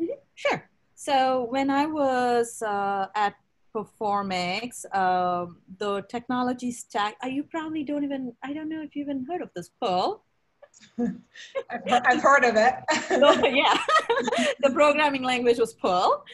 Mm-hmm. 0.00 0.12
Sure. 0.34 0.68
So 0.94 1.46
when 1.50 1.70
I 1.70 1.86
was 1.86 2.62
uh, 2.62 3.06
at 3.14 3.34
Performics, 3.74 4.84
uh, 4.92 5.46
the 5.78 6.02
technology 6.02 6.72
stack, 6.72 7.16
uh, 7.24 7.28
you 7.28 7.44
probably 7.44 7.84
don't 7.84 8.02
even, 8.04 8.34
I 8.42 8.52
don't 8.52 8.68
know 8.68 8.82
if 8.82 8.96
you 8.96 9.02
even 9.02 9.24
heard 9.24 9.42
of 9.42 9.50
this, 9.54 9.70
Perl. 9.80 10.24
I've, 10.98 12.22
heard, 12.22 12.44
of 12.44 12.56
it. 12.56 12.74
so, 13.08 13.46
yeah, 13.46 13.78
the 14.60 14.70
programming 14.72 15.22
language 15.22 15.58
was 15.58 15.74
Perl. 15.74 16.24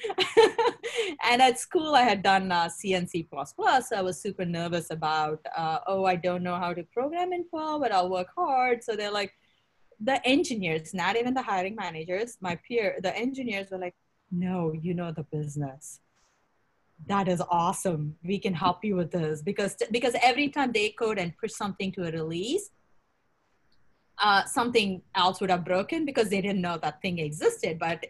and 1.25 1.43
at 1.43 1.59
school, 1.59 1.95
I 1.95 2.03
had 2.03 2.23
done 2.23 2.51
uh, 2.51 2.69
C 2.69 2.95
and 2.95 3.09
C++. 3.09 3.29
So 3.33 3.97
I 3.97 4.03
was 4.03 4.21
super 4.21 4.45
nervous 4.45 4.91
about, 4.91 5.41
uh, 5.57 5.81
oh, 5.87 6.05
I 6.05 6.17
don't 6.17 6.43
know 6.43 6.57
how 6.57 6.73
to 6.73 6.83
program 6.85 7.33
in 7.33 7.45
Perl, 7.53 7.79
but 7.79 7.93
I'll 7.93 8.11
work 8.11 8.29
hard. 8.37 8.83
So 8.83 8.97
they're 8.97 9.11
like, 9.11 9.33
the 10.01 10.25
engineers, 10.27 10.93
not 10.93 11.17
even 11.17 11.35
the 11.35 11.43
hiring 11.43 11.75
managers, 11.75 12.37
my 12.41 12.59
peer, 12.69 12.99
the 13.03 13.17
engineers 13.17 13.71
were 13.71 13.79
like, 13.79 13.95
no, 14.31 14.73
you 14.73 14.95
know 14.95 15.13
the 15.13 15.23
business. 15.25 16.01
That 17.07 17.29
is 17.29 17.43
awesome. 17.51 18.17
We 18.25 18.39
can 18.39 18.55
help 18.55 18.85
you 18.85 18.97
with 18.97 19.11
this 19.11 19.43
because 19.43 19.77
because 19.91 20.15
every 20.23 20.49
time 20.49 20.73
they 20.73 20.91
code 20.91 21.19
and 21.19 21.37
push 21.37 21.53
something 21.53 21.93
to 21.93 22.09
a 22.09 22.11
release, 22.11 22.71
uh, 24.23 24.45
something 24.45 25.03
else 25.15 25.41
would 25.41 25.51
have 25.51 25.65
broken 25.65 26.07
because 26.07 26.31
they 26.31 26.41
didn't 26.41 26.63
know 26.63 26.79
that 26.79 27.03
thing 27.03 27.19
existed. 27.19 27.79
But 27.79 28.07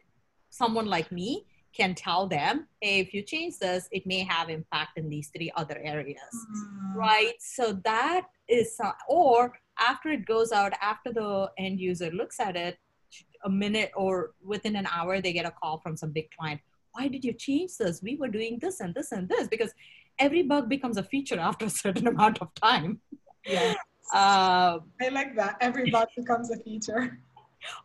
someone 0.50 0.86
like 0.86 1.10
me 1.10 1.46
can 1.76 1.94
tell 1.94 2.26
them, 2.26 2.68
hey, 2.80 3.00
if 3.00 3.12
you 3.12 3.22
change 3.22 3.58
this, 3.58 3.88
it 3.90 4.06
may 4.06 4.20
have 4.20 4.48
impact 4.48 4.98
in 4.98 5.08
these 5.08 5.30
three 5.36 5.52
other 5.56 5.78
areas, 5.82 6.32
mm. 6.32 6.94
right? 6.94 7.34
So 7.38 7.78
that 7.84 8.22
is, 8.48 8.76
uh, 8.82 8.92
or 9.08 9.52
after 9.78 10.10
it 10.10 10.26
goes 10.26 10.52
out, 10.52 10.72
after 10.80 11.12
the 11.12 11.50
end 11.58 11.80
user 11.80 12.10
looks 12.10 12.40
at 12.40 12.56
it, 12.56 12.78
a 13.44 13.50
minute 13.50 13.90
or 13.94 14.32
within 14.44 14.76
an 14.76 14.86
hour, 14.92 15.20
they 15.20 15.32
get 15.32 15.46
a 15.46 15.50
call 15.50 15.78
from 15.78 15.96
some 15.96 16.10
big 16.10 16.28
client. 16.30 16.60
Why 16.92 17.08
did 17.08 17.24
you 17.24 17.32
change 17.32 17.76
this? 17.78 18.02
We 18.02 18.16
were 18.16 18.28
doing 18.28 18.58
this 18.60 18.80
and 18.80 18.94
this 18.94 19.12
and 19.12 19.28
this 19.28 19.48
because 19.48 19.72
every 20.18 20.42
bug 20.42 20.68
becomes 20.68 20.96
a 20.96 21.02
feature 21.02 21.38
after 21.38 21.66
a 21.66 21.70
certain 21.70 22.06
amount 22.14 22.38
of 22.40 22.54
time. 22.54 23.00
Yeah. 23.44 23.74
Uh, 24.12 24.78
I 25.00 25.08
like 25.10 25.36
that. 25.36 25.56
Every 25.60 25.90
bug 25.90 26.08
becomes 26.16 26.50
a 26.50 26.58
feature. 26.58 27.18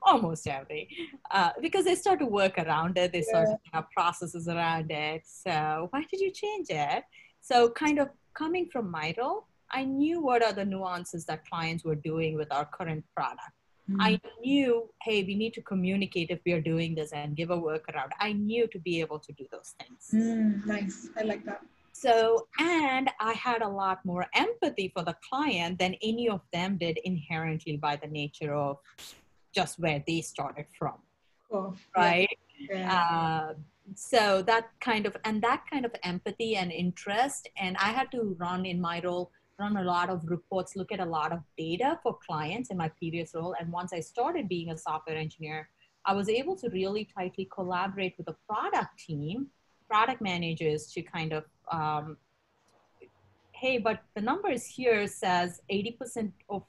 Almost 0.03 0.48
every, 0.48 0.88
uh, 1.31 1.51
because 1.60 1.86
they 1.86 1.95
start 1.95 2.19
to 2.19 2.25
work 2.25 2.60
around 2.60 2.98
it. 2.98 3.12
They 3.12 3.24
start 3.24 3.48
yeah. 3.50 3.55
to 3.55 3.62
have 3.74 3.86
processes 3.95 4.48
around 4.48 4.91
it. 4.91 5.24
So 5.25 5.88
why 5.89 6.05
did 6.12 6.19
you 6.19 6.31
change 6.31 6.67
it? 6.69 7.03
So 7.41 7.69
kind 7.71 7.98
of 7.98 8.10
coming 8.36 8.69
from 8.71 8.91
my 8.91 9.15
role, 9.17 9.48
I 9.71 9.85
knew 9.85 10.21
what 10.21 10.43
are 10.43 10.53
the 10.53 10.65
nuances 10.65 11.25
that 11.25 11.47
clients 11.47 11.84
were 11.84 11.95
doing 11.95 12.36
with 12.36 12.51
our 12.51 12.65
current 12.65 13.03
product. 13.15 13.55
Mm-hmm. 13.89 14.01
I 14.01 14.21
knew, 14.39 14.89
hey, 15.01 15.23
we 15.23 15.36
need 15.36 15.53
to 15.55 15.62
communicate 15.62 16.29
if 16.29 16.39
we 16.45 16.53
are 16.53 16.62
doing 16.62 16.95
this 16.95 17.12
and 17.12 17.36
give 17.36 17.49
a 17.49 17.57
workaround. 17.57 18.12
I 18.19 18.34
knew 18.34 18.67
to 18.67 18.79
be 18.79 18.99
able 19.01 19.19
to 19.19 19.31
do 19.34 19.45
those 19.51 19.73
things. 19.79 20.10
Mm, 20.13 20.65
nice. 20.65 21.10
I 21.17 21.23
like 21.23 21.43
that. 21.45 21.62
So, 21.93 22.47
and 22.60 23.10
I 23.19 23.34
had 23.34 23.62
a 23.62 23.67
lot 23.67 24.03
more 24.05 24.25
empathy 24.34 24.91
for 24.95 25.03
the 25.03 25.15
client 25.27 25.79
than 25.79 25.95
any 26.01 26.29
of 26.29 26.41
them 26.53 26.77
did 26.77 26.99
inherently 27.03 27.77
by 27.77 27.95
the 27.95 28.07
nature 28.07 28.55
of 28.55 28.77
just 29.53 29.79
where 29.79 30.03
they 30.07 30.21
started 30.21 30.65
from. 30.77 30.95
Cool. 31.49 31.75
Right? 31.95 32.29
Yeah. 32.69 32.93
Uh, 32.93 33.53
so 33.95 34.41
that 34.43 34.69
kind 34.79 35.05
of, 35.05 35.17
and 35.25 35.41
that 35.41 35.65
kind 35.69 35.86
of 35.86 35.93
empathy 36.03 36.55
and 36.55 36.71
interest, 36.71 37.49
and 37.57 37.75
I 37.77 37.91
had 37.91 38.10
to 38.12 38.36
run 38.39 38.65
in 38.65 38.79
my 38.79 39.01
role 39.03 39.31
run 39.62 39.78
a 39.78 39.84
lot 39.84 40.10
of 40.10 40.19
reports, 40.26 40.76
look 40.76 40.91
at 40.91 41.00
a 41.00 41.06
lot 41.06 41.32
of 41.32 41.39
data 41.58 42.00
for 42.04 42.17
clients 42.28 42.69
in 42.71 42.78
my 42.78 42.89
previous 42.89 43.34
role. 43.34 43.56
And 43.60 43.71
once 43.71 43.93
I 43.93 44.02
started 44.02 44.50
being 44.50 44.69
a 44.71 44.78
software 44.78 45.15
engineer, 45.15 45.69
I 46.06 46.13
was 46.13 46.28
able 46.30 46.56
to 46.58 46.69
really 46.69 47.08
tightly 47.17 47.47
collaborate 47.54 48.15
with 48.17 48.26
the 48.26 48.36
product 48.50 48.97
team, 49.08 49.47
product 49.88 50.21
managers 50.21 50.88
to 50.93 51.02
kind 51.04 51.32
of, 51.32 51.43
um, 51.71 52.17
hey, 53.52 53.78
but 53.78 54.00
the 54.15 54.21
numbers 54.21 54.65
here 54.65 55.06
says 55.08 55.62
80% 55.71 56.32
of 56.50 56.63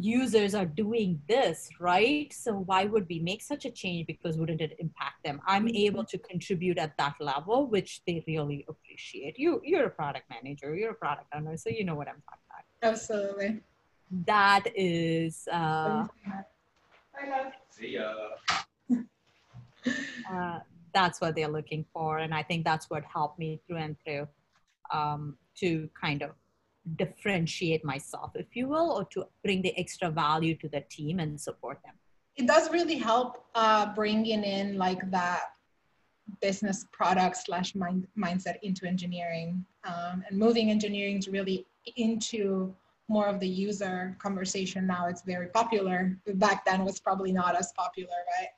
users 0.00 0.54
are 0.54 0.66
doing 0.66 1.20
this, 1.28 1.68
right? 1.78 2.32
So 2.32 2.52
why 2.52 2.84
would 2.84 3.06
we 3.08 3.18
make 3.18 3.42
such 3.42 3.64
a 3.64 3.70
change? 3.70 4.06
Because 4.06 4.36
wouldn't 4.36 4.60
it 4.60 4.76
impact 4.78 5.22
them? 5.24 5.40
I'm 5.46 5.66
mm-hmm. 5.66 5.76
able 5.76 6.04
to 6.04 6.18
contribute 6.18 6.78
at 6.78 6.96
that 6.98 7.14
level, 7.20 7.66
which 7.66 8.02
they 8.06 8.24
really 8.26 8.64
appreciate. 8.68 9.38
You, 9.38 9.60
you're 9.64 9.84
a 9.84 9.90
product 9.90 10.24
manager, 10.30 10.74
you're 10.74 10.92
a 10.92 10.94
product 10.94 11.26
owner, 11.34 11.56
so 11.56 11.70
you 11.70 11.84
know 11.84 11.94
what 11.94 12.08
I'm 12.08 12.22
talking 12.28 12.44
about. 12.50 12.92
Absolutely. 12.92 13.60
That 14.26 14.64
is. 14.74 15.46
Uh, 15.50 16.06
See 17.70 17.94
ya. 17.94 18.12
uh, 20.32 20.58
that's 20.92 21.20
what 21.20 21.36
they're 21.36 21.48
looking 21.48 21.84
for, 21.92 22.18
and 22.18 22.34
I 22.34 22.42
think 22.42 22.64
that's 22.64 22.90
what 22.90 23.04
helped 23.04 23.38
me 23.38 23.60
through 23.66 23.76
and 23.76 23.96
through 24.04 24.26
um, 24.92 25.36
to 25.56 25.88
kind 26.00 26.22
of 26.22 26.30
differentiate 26.96 27.84
myself, 27.84 28.32
if 28.34 28.54
you 28.54 28.68
will, 28.68 28.90
or 28.92 29.04
to 29.06 29.26
bring 29.44 29.62
the 29.62 29.76
extra 29.78 30.10
value 30.10 30.56
to 30.56 30.68
the 30.68 30.82
team 30.90 31.20
and 31.20 31.40
support 31.40 31.78
them. 31.84 31.94
It 32.36 32.46
does 32.46 32.70
really 32.70 32.96
help 32.96 33.44
uh, 33.54 33.94
bringing 33.94 34.44
in 34.44 34.78
like 34.78 35.10
that 35.10 35.42
business 36.40 36.86
product 36.92 37.36
slash 37.36 37.74
mind, 37.74 38.06
mindset 38.16 38.56
into 38.62 38.86
engineering 38.86 39.64
um, 39.84 40.22
and 40.28 40.38
moving 40.38 40.70
engineering 40.70 41.20
to 41.20 41.30
really 41.30 41.66
into 41.96 42.74
more 43.08 43.26
of 43.26 43.40
the 43.40 43.48
user 43.48 44.16
conversation. 44.20 44.86
Now 44.86 45.08
it's 45.08 45.22
very 45.22 45.48
popular. 45.48 46.16
Back 46.34 46.64
then 46.64 46.84
was 46.84 47.00
probably 47.00 47.32
not 47.32 47.56
as 47.56 47.72
popular 47.76 48.14
right? 48.38 48.48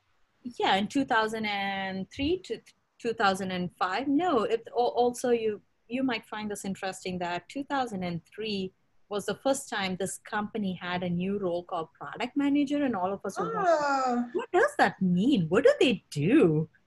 Yeah 0.59 0.75
in 0.75 0.87
2003 0.87 2.41
to 2.43 2.59
2005 3.01 4.07
no 4.07 4.43
it 4.43 4.67
also 4.73 5.31
you 5.31 5.61
you 5.93 6.03
might 6.03 6.25
find 6.25 6.49
this 6.49 6.65
interesting 6.65 7.19
that 7.19 7.47
2003 7.49 8.73
was 9.09 9.25
the 9.25 9.35
first 9.35 9.69
time 9.69 9.95
this 9.95 10.17
company 10.29 10.79
had 10.81 11.03
a 11.03 11.09
new 11.09 11.37
role 11.37 11.63
called 11.63 11.89
product 11.93 12.35
manager 12.35 12.83
and 12.83 12.95
all 12.95 13.13
of 13.13 13.19
us 13.25 13.39
were 13.39 13.53
oh. 13.55 14.25
what 14.33 14.51
does 14.51 14.71
that 14.79 14.99
mean? 15.01 15.45
What 15.49 15.63
do 15.63 15.73
they 15.79 16.03
do? 16.09 16.67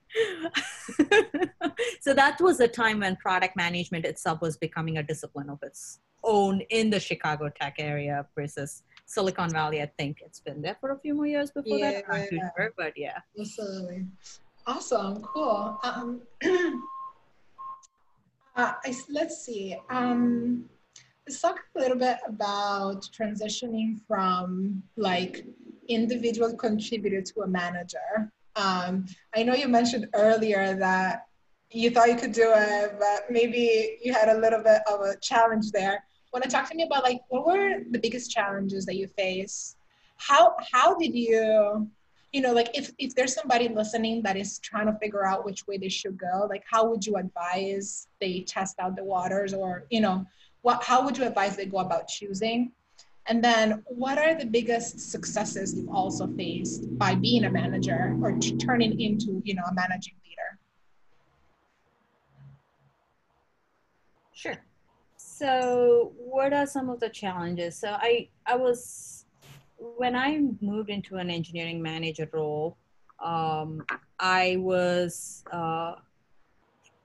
So 2.00 2.14
that 2.14 2.40
was 2.40 2.60
a 2.60 2.68
time 2.68 3.00
when 3.00 3.16
product 3.16 3.56
management 3.56 4.04
itself 4.04 4.40
was 4.40 4.56
becoming 4.56 4.98
a 4.98 5.02
discipline 5.02 5.50
of 5.50 5.58
its 5.62 5.98
own 6.22 6.60
in 6.70 6.88
the 6.88 7.00
chicago 7.00 7.48
tech 7.48 7.74
area 7.78 8.24
versus 8.36 8.84
silicon 9.06 9.50
valley. 9.50 9.82
I 9.82 9.90
think 9.98 10.18
it's 10.24 10.38
been 10.38 10.62
there 10.62 10.76
for 10.80 10.92
a 10.92 10.98
few 11.00 11.14
more 11.14 11.26
years 11.26 11.50
before 11.50 11.78
yeah, 11.78 12.02
that 12.08 12.28
yeah. 12.32 12.50
Sure, 12.56 12.72
but 12.78 12.92
yeah. 12.96 13.18
Absolutely. 13.38 14.06
Awesome. 14.68 15.20
Cool. 15.22 15.80
Um, 15.82 16.22
Uh, 18.56 18.72
I, 18.84 18.96
let's 19.10 19.44
see. 19.44 19.76
Um, 19.90 20.64
let's 21.26 21.40
talk 21.40 21.58
a 21.76 21.78
little 21.78 21.98
bit 21.98 22.16
about 22.26 23.02
transitioning 23.02 24.00
from 24.08 24.82
like 24.96 25.44
individual 25.88 26.56
contributor 26.56 27.20
to 27.20 27.42
a 27.42 27.46
manager. 27.46 28.32
Um, 28.56 29.04
I 29.34 29.42
know 29.42 29.54
you 29.54 29.68
mentioned 29.68 30.08
earlier 30.14 30.74
that 30.74 31.26
you 31.70 31.90
thought 31.90 32.08
you 32.08 32.16
could 32.16 32.32
do 32.32 32.50
it, 32.56 32.96
but 32.98 33.30
maybe 33.30 33.98
you 34.02 34.14
had 34.14 34.30
a 34.30 34.38
little 34.38 34.62
bit 34.62 34.80
of 34.90 35.00
a 35.00 35.16
challenge 35.20 35.70
there. 35.72 36.02
Want 36.32 36.42
to 36.44 36.50
talk 36.50 36.68
to 36.70 36.74
me 36.74 36.84
about 36.84 37.02
like 37.02 37.20
what 37.28 37.46
were 37.46 37.80
the 37.90 37.98
biggest 37.98 38.30
challenges 38.30 38.86
that 38.86 38.96
you 38.96 39.06
face? 39.06 39.76
How 40.16 40.56
how 40.72 40.96
did 40.96 41.14
you 41.14 41.90
you 42.36 42.42
know 42.42 42.52
like 42.52 42.70
if, 42.80 42.92
if 42.98 43.14
there's 43.16 43.34
somebody 43.34 43.66
listening 43.68 44.22
that 44.26 44.36
is 44.36 44.58
trying 44.58 44.86
to 44.86 44.96
figure 45.02 45.24
out 45.30 45.44
which 45.46 45.66
way 45.66 45.76
they 45.78 45.88
should 45.88 46.16
go 46.18 46.46
like 46.50 46.64
how 46.70 46.82
would 46.88 47.02
you 47.06 47.14
advise 47.16 48.08
they 48.20 48.34
test 48.54 48.74
out 48.78 48.94
the 48.94 49.06
waters 49.14 49.54
or 49.54 49.86
you 49.90 50.00
know 50.00 50.16
what 50.66 50.82
how 50.82 51.04
would 51.04 51.16
you 51.16 51.24
advise 51.24 51.54
they 51.54 51.66
go 51.66 51.78
about 51.78 52.08
choosing? 52.08 52.72
And 53.28 53.42
then 53.42 53.84
what 53.86 54.18
are 54.18 54.34
the 54.34 54.46
biggest 54.46 54.98
successes 54.98 55.76
you've 55.76 55.88
also 55.88 56.26
faced 56.26 56.98
by 56.98 57.14
being 57.14 57.44
a 57.44 57.50
manager 57.50 58.16
or 58.20 58.32
t- 58.32 58.56
turning 58.56 59.00
into 59.00 59.40
you 59.44 59.54
know 59.54 59.62
a 59.70 59.74
managing 59.74 60.14
leader? 60.24 60.58
Sure. 64.32 64.58
So 65.16 66.12
what 66.18 66.52
are 66.52 66.66
some 66.66 66.90
of 66.90 66.98
the 66.98 67.10
challenges? 67.10 67.78
So 67.78 67.90
i 67.92 68.28
i 68.44 68.56
was 68.56 69.15
when 69.96 70.16
I 70.16 70.40
moved 70.60 70.90
into 70.90 71.16
an 71.16 71.30
engineering 71.30 71.80
manager 71.82 72.28
role, 72.32 72.76
um, 73.22 73.84
I 74.18 74.56
was 74.58 75.44
uh, 75.52 75.94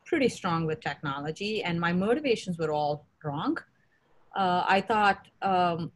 pretty 0.06 0.30
strong 0.30 0.66
with 0.66 0.82
technology, 0.82 1.64
and 1.64 1.80
my 1.80 1.94
motivations 1.94 2.58
were 2.58 2.72
all 2.72 3.06
wrong. 3.24 3.58
Uh, 4.36 4.64
I 4.68 4.82
thought 4.82 5.28
um, 5.42 5.92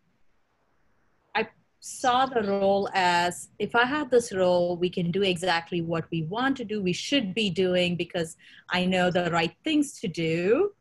I 1.36 1.48
saw 1.80 2.26
the 2.26 2.44
role 2.44 2.90
as 2.94 3.50
if 3.60 3.76
I 3.76 3.86
have 3.86 4.10
this 4.10 4.34
role, 4.34 4.78
we 4.78 4.90
can 4.90 5.12
do 5.12 5.24
exactly 5.24 5.82
what 5.82 6.06
we 6.12 6.24
want 6.24 6.58
to 6.58 6.66
do, 6.66 6.82
we 6.82 6.94
should 6.94 7.34
be 7.34 7.50
doing 7.50 7.96
because 7.96 8.38
I 8.70 8.86
know 8.86 9.10
the 9.10 9.32
right 9.32 9.56
things 9.64 10.00
to 10.02 10.08
do. 10.08 10.72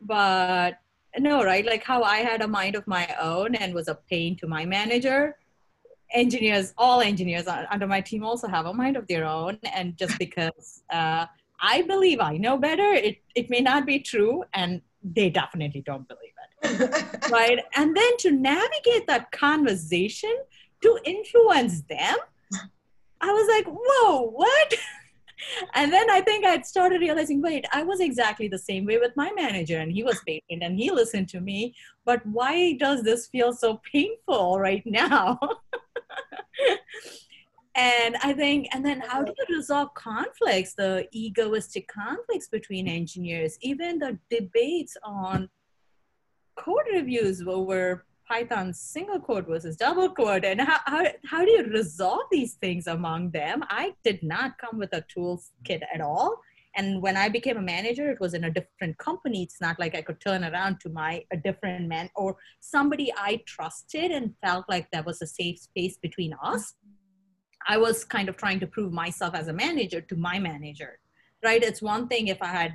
But 0.00 0.78
no, 1.18 1.44
right? 1.44 1.64
Like 1.64 1.84
how 1.84 2.02
I 2.02 2.18
had 2.18 2.42
a 2.42 2.48
mind 2.48 2.74
of 2.76 2.86
my 2.86 3.14
own 3.20 3.54
and 3.54 3.72
was 3.72 3.88
a 3.88 3.94
pain 3.94 4.36
to 4.38 4.46
my 4.46 4.64
manager. 4.64 5.36
Engineers, 6.12 6.74
all 6.78 7.00
engineers 7.00 7.46
under 7.46 7.86
my 7.86 8.00
team 8.00 8.24
also 8.24 8.46
have 8.48 8.66
a 8.66 8.74
mind 8.74 8.96
of 8.96 9.06
their 9.08 9.24
own. 9.24 9.58
And 9.74 9.96
just 9.96 10.18
because 10.18 10.82
uh, 10.90 11.26
I 11.60 11.82
believe 11.82 12.20
I 12.20 12.36
know 12.36 12.56
better, 12.56 12.92
it, 12.92 13.18
it 13.34 13.50
may 13.50 13.60
not 13.60 13.86
be 13.86 13.98
true. 13.98 14.44
And 14.52 14.82
they 15.02 15.30
definitely 15.30 15.82
don't 15.82 16.06
believe 16.08 16.32
it. 16.62 17.30
right? 17.30 17.58
And 17.76 17.96
then 17.96 18.16
to 18.18 18.30
navigate 18.30 19.06
that 19.06 19.30
conversation 19.32 20.34
to 20.82 20.98
influence 21.04 21.82
them, 21.82 22.16
I 23.20 23.32
was 23.32 23.48
like, 23.48 23.66
whoa, 23.66 24.30
what? 24.30 24.74
and 25.74 25.92
then 25.92 26.10
I 26.10 26.20
think 26.20 26.44
I'd 26.44 26.66
started 26.66 27.00
realizing, 27.00 27.40
wait, 27.40 27.64
I 27.72 27.82
was 27.82 28.00
exactly 28.00 28.48
the 28.48 28.58
same 28.58 28.84
way 28.84 28.98
with 28.98 29.12
my 29.16 29.32
manager, 29.34 29.78
and 29.78 29.92
he 29.92 30.02
was 30.02 30.20
patient 30.26 30.62
and 30.62 30.78
he 30.78 30.90
listened 30.90 31.28
to 31.30 31.40
me. 31.40 31.74
But 32.04 32.24
why 32.26 32.74
does 32.74 33.02
this 33.02 33.26
feel 33.28 33.52
so 33.52 33.80
painful 33.90 34.58
right 34.58 34.82
now? 34.84 35.38
and 37.74 38.16
I 38.22 38.32
think, 38.32 38.68
and 38.72 38.84
then 38.84 39.00
how 39.00 39.22
do 39.22 39.32
you 39.36 39.56
resolve 39.56 39.94
conflicts, 39.94 40.74
the 40.74 41.08
egoistic 41.12 41.88
conflicts 41.88 42.48
between 42.48 42.86
engineers, 42.86 43.58
even 43.60 43.98
the 43.98 44.18
debates 44.30 44.96
on 45.02 45.48
code 46.56 46.86
reviews 46.92 47.42
over 47.46 48.04
Python 48.28 48.72
single 48.72 49.18
quote 49.18 49.46
versus 49.46 49.76
double 49.76 50.08
quote, 50.08 50.44
and 50.44 50.60
how, 50.60 50.78
how, 50.86 51.04
how 51.26 51.44
do 51.44 51.50
you 51.50 51.64
resolve 51.64 52.22
these 52.30 52.54
things 52.54 52.86
among 52.86 53.32
them? 53.32 53.64
I 53.68 53.94
did 54.04 54.22
not 54.22 54.56
come 54.58 54.78
with 54.78 54.92
a 54.92 55.04
tools 55.12 55.50
kit 55.64 55.82
at 55.92 56.00
all. 56.00 56.40
And 56.76 57.02
when 57.02 57.16
I 57.16 57.28
became 57.28 57.56
a 57.56 57.62
manager, 57.62 58.10
it 58.10 58.20
was 58.20 58.34
in 58.34 58.44
a 58.44 58.50
different 58.50 58.98
company. 58.98 59.42
It's 59.44 59.60
not 59.60 59.78
like 59.78 59.94
I 59.94 60.02
could 60.02 60.20
turn 60.20 60.42
around 60.44 60.80
to 60.80 60.88
my 60.88 61.24
a 61.32 61.36
different 61.36 61.86
man 61.86 62.10
or 62.16 62.36
somebody 62.60 63.12
I 63.16 63.42
trusted 63.46 64.10
and 64.10 64.34
felt 64.44 64.64
like 64.68 64.88
there 64.90 65.04
was 65.04 65.22
a 65.22 65.26
safe 65.26 65.58
space 65.58 65.98
between 65.98 66.34
us. 66.42 66.74
I 67.66 67.76
was 67.76 68.04
kind 68.04 68.28
of 68.28 68.36
trying 68.36 68.60
to 68.60 68.66
prove 68.66 68.92
myself 68.92 69.34
as 69.34 69.48
a 69.48 69.52
manager 69.52 70.00
to 70.00 70.16
my 70.16 70.38
manager, 70.38 70.98
right? 71.42 71.62
It's 71.62 71.80
one 71.80 72.08
thing 72.08 72.28
if 72.28 72.40
I 72.42 72.48
had 72.48 72.74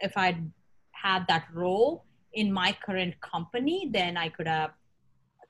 if 0.00 0.16
I'd 0.16 0.50
had 0.92 1.26
that 1.28 1.46
role 1.52 2.04
in 2.32 2.52
my 2.52 2.76
current 2.84 3.20
company, 3.20 3.88
then 3.92 4.16
I 4.16 4.28
could 4.28 4.46
have 4.46 4.72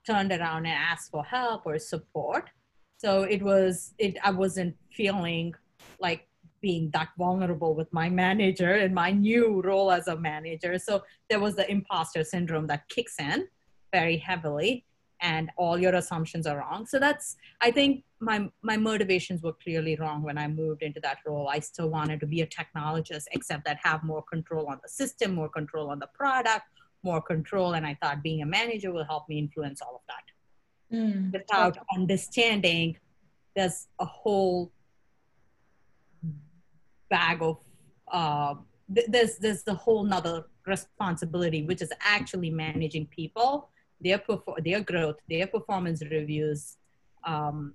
turned 0.07 0.33
around 0.33 0.67
and 0.67 0.75
asked 0.75 1.11
for 1.11 1.25
help 1.25 1.63
or 1.67 1.79
support. 1.79 2.49
So 2.97 3.23
it 3.23 3.43
was, 3.43 3.95
it, 3.99 4.17
I 4.25 4.31
wasn't 4.31 4.75
feeling 4.93 5.55
like 6.01 6.27
being 6.61 6.91
that 6.93 7.09
vulnerable 7.17 7.75
with 7.75 7.93
my 7.93 8.09
manager 8.09 8.75
in 8.77 8.93
my 8.95 9.11
new 9.11 9.61
role 9.63 9.93
as 9.93 10.09
a 10.09 10.17
manager. 10.17 10.79
So 10.79 11.05
there 11.29 11.41
was 11.41 11.55
the 11.55 11.71
imposter 11.71 12.25
syndrome 12.25 12.67
that 12.69 12.89
kicks 12.89 13.17
in 13.21 13.47
very 13.93 14.17
heavily 14.17 14.85
and 15.21 15.51
all 15.57 15.79
your 15.79 15.95
assumptions 15.95 16.47
are 16.47 16.59
wrong. 16.59 16.87
So 16.87 16.99
that's, 16.99 17.37
I 17.61 17.71
think 17.71 18.05
my, 18.21 18.49
my 18.63 18.77
motivations 18.77 19.43
were 19.43 19.53
clearly 19.53 19.97
wrong 19.97 20.23
when 20.23 20.39
I 20.39 20.47
moved 20.49 20.83
into 20.83 21.01
that 21.01 21.19
role. 21.27 21.49
I 21.49 21.59
still 21.59 21.89
wanted 21.89 22.21
to 22.21 22.27
be 22.27 22.43
a 22.43 22.47
technologist, 22.47 23.25
except 23.33 23.65
that 23.65 23.79
have 23.83 24.05
more 24.05 24.23
control 24.23 24.67
on 24.67 24.79
the 24.83 24.89
system, 24.89 25.35
more 25.35 25.49
control 25.49 25.91
on 25.91 25.99
the 25.99 26.09
product, 26.15 26.67
more 27.03 27.21
control. 27.21 27.75
And 27.75 27.87
I 27.87 27.99
thought 28.01 28.23
being 28.23 28.43
a 28.43 28.47
manager 28.47 28.93
will 28.93 29.05
help 29.05 29.29
me 29.29 29.39
influence 29.39 29.83
all 29.83 29.97
of 29.97 30.03
that. 30.09 30.97
Mm. 30.97 31.33
Without 31.33 31.77
okay. 31.77 31.87
understanding, 31.95 32.97
there's 33.55 33.89
a 33.99 34.05
whole 34.05 34.73
bag 37.11 37.43
of 37.43 37.59
uh, 38.13 38.55
th- 38.95 39.07
there's 39.09 39.37
there's 39.39 39.63
the 39.65 39.75
whole 39.75 40.05
nother 40.05 40.47
responsibility, 40.67 41.63
which 41.63 41.83
is 41.83 41.93
actually 42.01 42.51
managing 42.51 43.07
people, 43.07 43.71
their 44.01 44.19
perfor- 44.19 44.65
their 44.65 44.81
growth, 44.81 45.17
their 45.29 45.47
performance 45.47 46.03
reviews. 46.03 46.77
Um, 47.25 47.75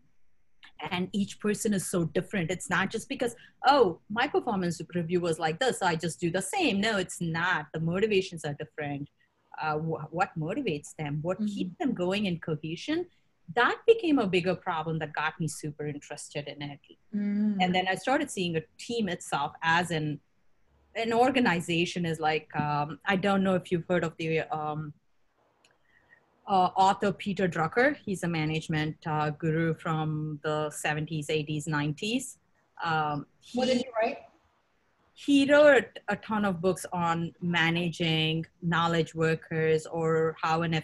and 0.92 1.10
each 1.14 1.40
person 1.40 1.74
is 1.74 1.90
so 1.90 2.06
different. 2.06 2.52
It's 2.52 2.70
not 2.70 2.90
just 2.90 3.08
because, 3.08 3.36
oh, 3.66 4.00
my 4.10 4.28
performance 4.28 4.82
review 4.94 5.22
was 5.22 5.40
like 5.40 5.60
this, 5.60 5.80
so 5.80 5.86
I 5.86 5.96
just 5.96 6.20
do 6.20 6.30
the 6.32 6.42
same. 6.42 6.82
No, 6.82 6.98
it's 6.98 7.22
not. 7.22 7.68
The 7.74 7.80
motivations 7.80 8.44
are 8.44 8.54
different. 8.54 9.10
Uh, 9.62 9.76
wh- 9.76 10.14
what 10.14 10.30
motivates 10.38 10.96
them? 10.98 11.20
What 11.22 11.38
mm-hmm. 11.38 11.48
keeps 11.48 11.78
them 11.80 11.94
going 11.94 12.26
in 12.26 12.40
cohesion? 12.40 13.06
That 13.56 13.78
became 13.86 14.20
a 14.20 14.28
bigger 14.28 14.56
problem 14.56 15.00
that 15.00 15.14
got 15.14 15.40
me 15.40 15.48
super 15.48 15.86
interested 15.86 16.48
in 16.48 16.62
it. 16.62 16.80
Mm. 17.16 17.58
And 17.62 17.76
then 17.76 17.88
I 17.88 17.96
started 17.96 18.32
seeing 18.32 18.56
a 18.56 18.62
team 18.80 19.10
itself 19.10 19.54
as 19.62 19.92
an 19.92 20.20
an 20.96 21.12
organization 21.12 22.06
is 22.06 22.20
like 22.20 22.56
um, 22.56 23.00
I 23.06 23.16
don't 23.16 23.44
know 23.44 23.56
if 23.56 23.72
you've 23.72 23.86
heard 23.90 24.04
of 24.04 24.14
the 24.18 24.42
um, 24.42 24.94
uh, 26.48 26.70
author 26.76 27.12
Peter 27.12 27.48
Drucker. 27.48 27.96
He's 27.96 28.24
a 28.24 28.28
management 28.28 28.98
uh, 29.06 29.30
guru 29.32 29.74
from 29.74 30.40
the 30.44 30.72
70s, 30.86 31.28
80s, 31.28 31.68
90s. 31.68 32.38
Um, 32.84 33.26
he, 33.40 33.58
what 33.58 33.68
did 33.68 33.78
he 33.78 33.86
write? 34.02 34.18
He 35.14 35.52
wrote 35.52 36.00
a 36.10 36.16
ton 36.16 36.44
of 36.44 36.60
books 36.60 36.86
on 36.92 37.34
managing 37.42 38.46
knowledge 38.62 39.14
workers 39.14 39.86
or 39.86 40.36
how 40.42 40.64
an 40.64 40.84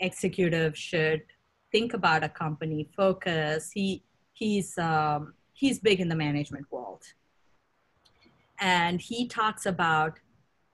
executive 0.00 0.76
should 0.76 1.22
think 1.70 1.94
about 1.94 2.24
a 2.24 2.28
company, 2.28 2.88
focus. 2.96 3.70
He 3.72 4.02
he's 4.32 4.76
um, 4.78 5.34
he's 5.52 5.78
big 5.78 6.00
in 6.00 6.08
the 6.08 6.16
management 6.16 6.66
world, 6.70 7.02
and 8.58 9.00
he 9.00 9.26
talks 9.26 9.66
about 9.66 10.18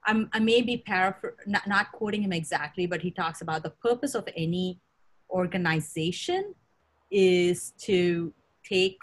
I'm, 0.09 0.31
I 0.33 0.39
may 0.39 0.63
be 0.63 0.83
paraphr- 0.89 1.37
not, 1.47 1.69
not 1.69 1.93
quoting 1.93 2.23
him 2.23 2.33
exactly, 2.33 2.87
but 2.87 3.03
he 3.03 3.11
talks 3.11 3.43
about 3.43 3.63
the 3.63 3.71
purpose 3.71 4.15
of 4.15 4.27
any 4.35 4.81
organization 5.31 6.55
is 7.11 7.73
to 7.81 8.33
take 8.65 8.99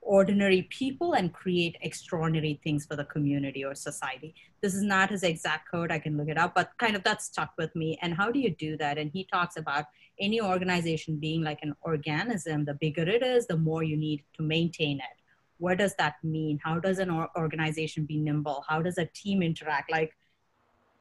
ordinary 0.00 0.62
people 0.62 1.14
and 1.14 1.32
create 1.32 1.76
extraordinary 1.80 2.60
things 2.64 2.84
for 2.86 2.96
the 2.96 3.04
community 3.04 3.64
or 3.64 3.74
society. 3.74 4.34
This 4.62 4.74
is 4.74 4.82
not 4.82 5.10
his 5.10 5.22
exact 5.22 5.70
code, 5.70 5.92
I 5.92 6.00
can 6.00 6.16
look 6.16 6.28
it 6.28 6.38
up, 6.38 6.56
but 6.56 6.70
kind 6.78 6.96
of 6.96 7.04
that 7.04 7.22
stuck 7.22 7.52
with 7.56 7.74
me. 7.76 7.96
And 8.02 8.12
how 8.14 8.32
do 8.32 8.40
you 8.40 8.50
do 8.50 8.76
that? 8.78 8.98
And 8.98 9.10
he 9.12 9.28
talks 9.32 9.56
about 9.56 9.84
any 10.18 10.40
organization 10.40 11.18
being 11.18 11.42
like 11.42 11.60
an 11.62 11.74
organism, 11.82 12.64
the 12.64 12.74
bigger 12.74 13.08
it 13.08 13.22
is, 13.22 13.46
the 13.46 13.56
more 13.56 13.84
you 13.84 13.96
need 13.96 14.24
to 14.36 14.42
maintain 14.42 14.98
it 14.98 15.16
what 15.58 15.78
does 15.78 15.94
that 15.98 16.14
mean? 16.22 16.58
How 16.62 16.78
does 16.78 16.98
an 16.98 17.10
organization 17.36 18.04
be 18.04 18.18
nimble? 18.18 18.64
How 18.68 18.82
does 18.82 18.98
a 18.98 19.06
team 19.06 19.42
interact? 19.42 19.90
Like 19.90 20.16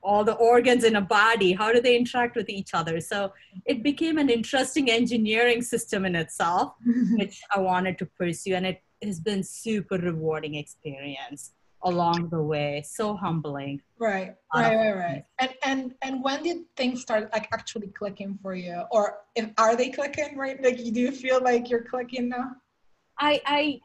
all 0.02 0.24
the 0.24 0.36
organs 0.36 0.84
in 0.84 0.98
a 0.98 1.02
body 1.02 1.52
how 1.52 1.74
do 1.74 1.82
they 1.82 1.98
interact 1.98 2.36
with 2.36 2.48
each 2.48 2.76
other? 2.76 3.00
So 3.00 3.34
it 3.66 3.82
became 3.82 4.18
an 4.20 4.30
interesting 4.30 4.92
engineering 4.92 5.64
system 5.64 6.06
in 6.06 6.16
itself 6.16 6.76
which 7.18 7.42
i 7.56 7.60
wanted 7.60 7.98
to 7.98 8.06
pursue 8.06 8.54
and 8.54 8.68
it 8.68 8.84
has 9.02 9.20
been 9.20 9.42
super 9.42 9.98
rewarding 9.98 10.56
experience 10.56 11.54
along 11.86 12.30
the 12.30 12.42
way. 12.42 12.84
So 12.86 13.16
humbling. 13.16 13.82
Right 13.98 14.36
right 14.54 14.76
right 14.76 14.96
right. 14.96 15.26
And 15.40 15.54
and 15.64 15.94
and 16.02 16.24
when 16.24 16.44
did 16.44 16.58
things 16.76 17.02
start 17.02 17.30
like 17.32 17.48
actually 17.54 17.88
clicking 17.88 18.38
for 18.42 18.56
you? 18.56 18.84
Or 18.92 19.20
if 19.36 19.50
are 19.58 19.76
they 19.76 19.90
clicking 19.90 20.38
right 20.38 20.62
like 20.62 20.80
you 20.80 20.92
do 20.92 21.12
feel 21.12 21.42
like 21.42 21.70
you're 21.70 21.84
clicking 21.84 22.30
now? 22.30 22.52
I 23.20 23.42
i 23.46 23.80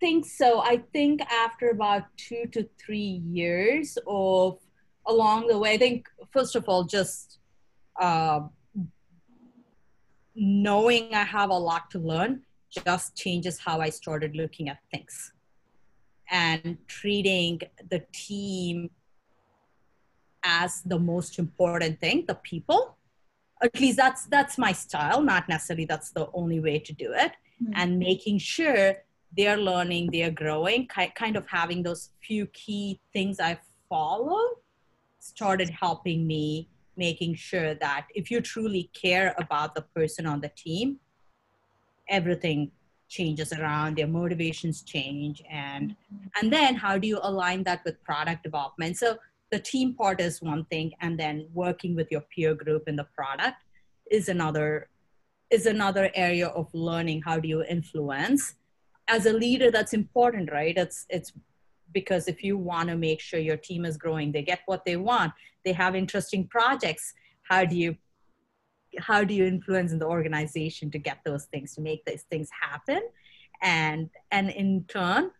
think 0.00 0.26
so. 0.26 0.60
I 0.60 0.82
think 0.92 1.20
after 1.32 1.70
about 1.70 2.04
two 2.16 2.46
to 2.52 2.68
three 2.78 3.22
years 3.24 3.98
of 4.06 4.58
along 5.06 5.48
the 5.48 5.58
way, 5.58 5.72
I 5.72 5.78
think 5.78 6.08
first 6.32 6.56
of 6.56 6.68
all, 6.68 6.84
just 6.84 7.38
uh, 8.00 8.40
knowing 10.34 11.14
I 11.14 11.24
have 11.24 11.50
a 11.50 11.58
lot 11.58 11.90
to 11.92 11.98
learn 11.98 12.42
just 12.70 13.16
changes 13.16 13.58
how 13.58 13.80
I 13.80 13.90
started 13.90 14.34
looking 14.34 14.68
at 14.68 14.78
things 14.90 15.32
and 16.30 16.76
treating 16.88 17.60
the 17.90 18.04
team 18.12 18.90
as 20.44 20.82
the 20.82 20.98
most 20.98 21.38
important 21.38 22.00
thing, 22.00 22.24
the 22.26 22.34
people. 22.34 22.96
At 23.62 23.80
least 23.80 23.96
that's 23.96 24.26
that's 24.26 24.58
my 24.58 24.72
style. 24.72 25.22
Not 25.22 25.48
necessarily 25.48 25.84
that's 25.86 26.10
the 26.10 26.28
only 26.34 26.60
way 26.60 26.78
to 26.80 26.92
do 26.92 27.12
it. 27.12 27.32
Mm-hmm. 27.62 27.72
And 27.76 27.98
making 27.98 28.38
sure 28.38 28.96
they're 29.36 29.56
learning, 29.56 30.10
they're 30.12 30.30
growing, 30.30 30.86
kind 30.86 31.36
of 31.36 31.46
having 31.48 31.82
those 31.82 32.10
few 32.20 32.46
key 32.46 33.00
things 33.12 33.40
I 33.40 33.58
follow 33.88 34.40
started 35.18 35.70
helping 35.70 36.26
me 36.26 36.68
making 36.96 37.34
sure 37.34 37.74
that 37.74 38.06
if 38.14 38.30
you 38.30 38.40
truly 38.40 38.90
care 38.92 39.34
about 39.38 39.74
the 39.74 39.82
person 39.96 40.26
on 40.26 40.40
the 40.40 40.50
team, 40.50 40.98
everything 42.08 42.70
changes 43.08 43.52
around 43.52 43.96
their 43.96 44.06
motivations 44.06 44.82
change 44.82 45.42
and 45.50 45.94
and 46.40 46.52
then 46.52 46.74
how 46.74 46.96
do 46.98 47.06
you 47.06 47.18
align 47.22 47.62
that 47.64 47.80
with 47.84 48.02
product 48.02 48.42
development? 48.42 48.96
So 48.96 49.18
the 49.50 49.58
team 49.58 49.94
part 49.94 50.20
is 50.20 50.42
one 50.42 50.64
thing 50.66 50.92
and 51.00 51.18
then 51.18 51.46
working 51.52 51.94
with 51.94 52.10
your 52.10 52.22
peer 52.34 52.54
group 52.54 52.88
in 52.88 52.96
the 52.96 53.06
product 53.16 53.56
is 54.10 54.28
another 54.28 54.88
is 55.50 55.66
another 55.66 56.10
area 56.14 56.48
of 56.48 56.68
learning 56.72 57.22
how 57.22 57.38
do 57.38 57.48
you 57.48 57.62
influence 57.64 58.54
as 59.08 59.26
a 59.26 59.32
leader 59.32 59.70
that's 59.70 59.92
important 59.92 60.50
right 60.52 60.76
it's 60.76 61.06
it's 61.08 61.32
because 61.92 62.26
if 62.26 62.42
you 62.42 62.56
want 62.56 62.88
to 62.88 62.96
make 62.96 63.20
sure 63.20 63.38
your 63.38 63.56
team 63.56 63.84
is 63.84 63.96
growing 63.96 64.32
they 64.32 64.42
get 64.42 64.60
what 64.66 64.84
they 64.84 64.96
want 64.96 65.32
they 65.64 65.72
have 65.72 65.94
interesting 65.94 66.46
projects 66.48 67.12
how 67.42 67.64
do 67.64 67.76
you 67.76 67.96
how 68.98 69.24
do 69.24 69.34
you 69.34 69.44
influence 69.44 69.92
in 69.92 69.98
the 69.98 70.06
organization 70.06 70.90
to 70.90 70.98
get 70.98 71.18
those 71.24 71.46
things 71.46 71.74
to 71.74 71.80
make 71.80 72.04
those 72.04 72.22
things 72.30 72.48
happen 72.60 73.02
and 73.62 74.10
and 74.30 74.50
in 74.50 74.84
turn 74.88 75.30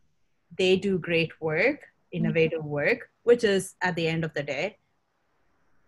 they 0.59 0.77
do 0.77 0.99
great 0.99 1.33
work 1.41 1.81
innovative 2.13 2.61
mm-hmm. 2.61 2.69
work 2.69 3.11
which 3.23 3.45
is 3.45 3.75
at 3.83 3.95
the 3.97 4.07
end 4.07 4.25
of 4.25 4.33
the 4.35 4.43
day 4.43 4.77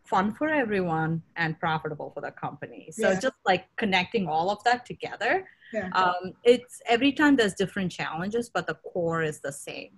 fun 0.06 0.32
for 0.32 0.48
everyone 0.48 1.22
and 1.36 1.58
profitable 1.58 2.10
for 2.14 2.20
the 2.20 2.30
company. 2.30 2.90
So 2.92 3.10
Yeah. 3.10 3.20
just 3.20 3.34
like 3.46 3.64
connecting 3.76 4.28
all 4.28 4.50
of 4.50 4.62
that 4.64 4.86
together. 4.86 5.48
Yeah. 5.72 5.88
Um, 6.00 6.32
it's 6.44 6.80
every 6.86 7.12
time 7.12 7.36
there's 7.36 7.54
different 7.54 7.90
challenges, 7.92 8.48
but 8.56 8.66
the 8.66 8.74
core 8.92 9.22
is 9.22 9.40
the 9.40 9.52
same. 9.52 9.92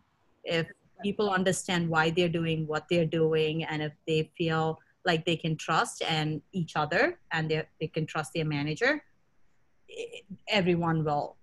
If 0.44 0.66
people 1.03 1.31
understand 1.31 1.88
why 1.88 2.11
they're 2.11 2.29
doing 2.40 2.66
what 2.66 2.85
they're 2.90 3.07
doing, 3.23 3.64
and 3.64 3.83
if 3.83 3.92
they 4.07 4.31
feel 4.37 4.81
like 5.05 5.25
they 5.25 5.37
can 5.37 5.57
trust 5.57 6.03
and 6.03 6.42
each 6.53 6.75
other, 6.77 7.18
and 7.33 7.51
they 7.51 7.62
they 7.81 7.87
can 7.97 8.05
trust 8.07 8.33
their 8.35 8.44
manager, 8.44 8.92
i- 9.90 10.23
everyone 10.49 11.05
will 11.05 11.37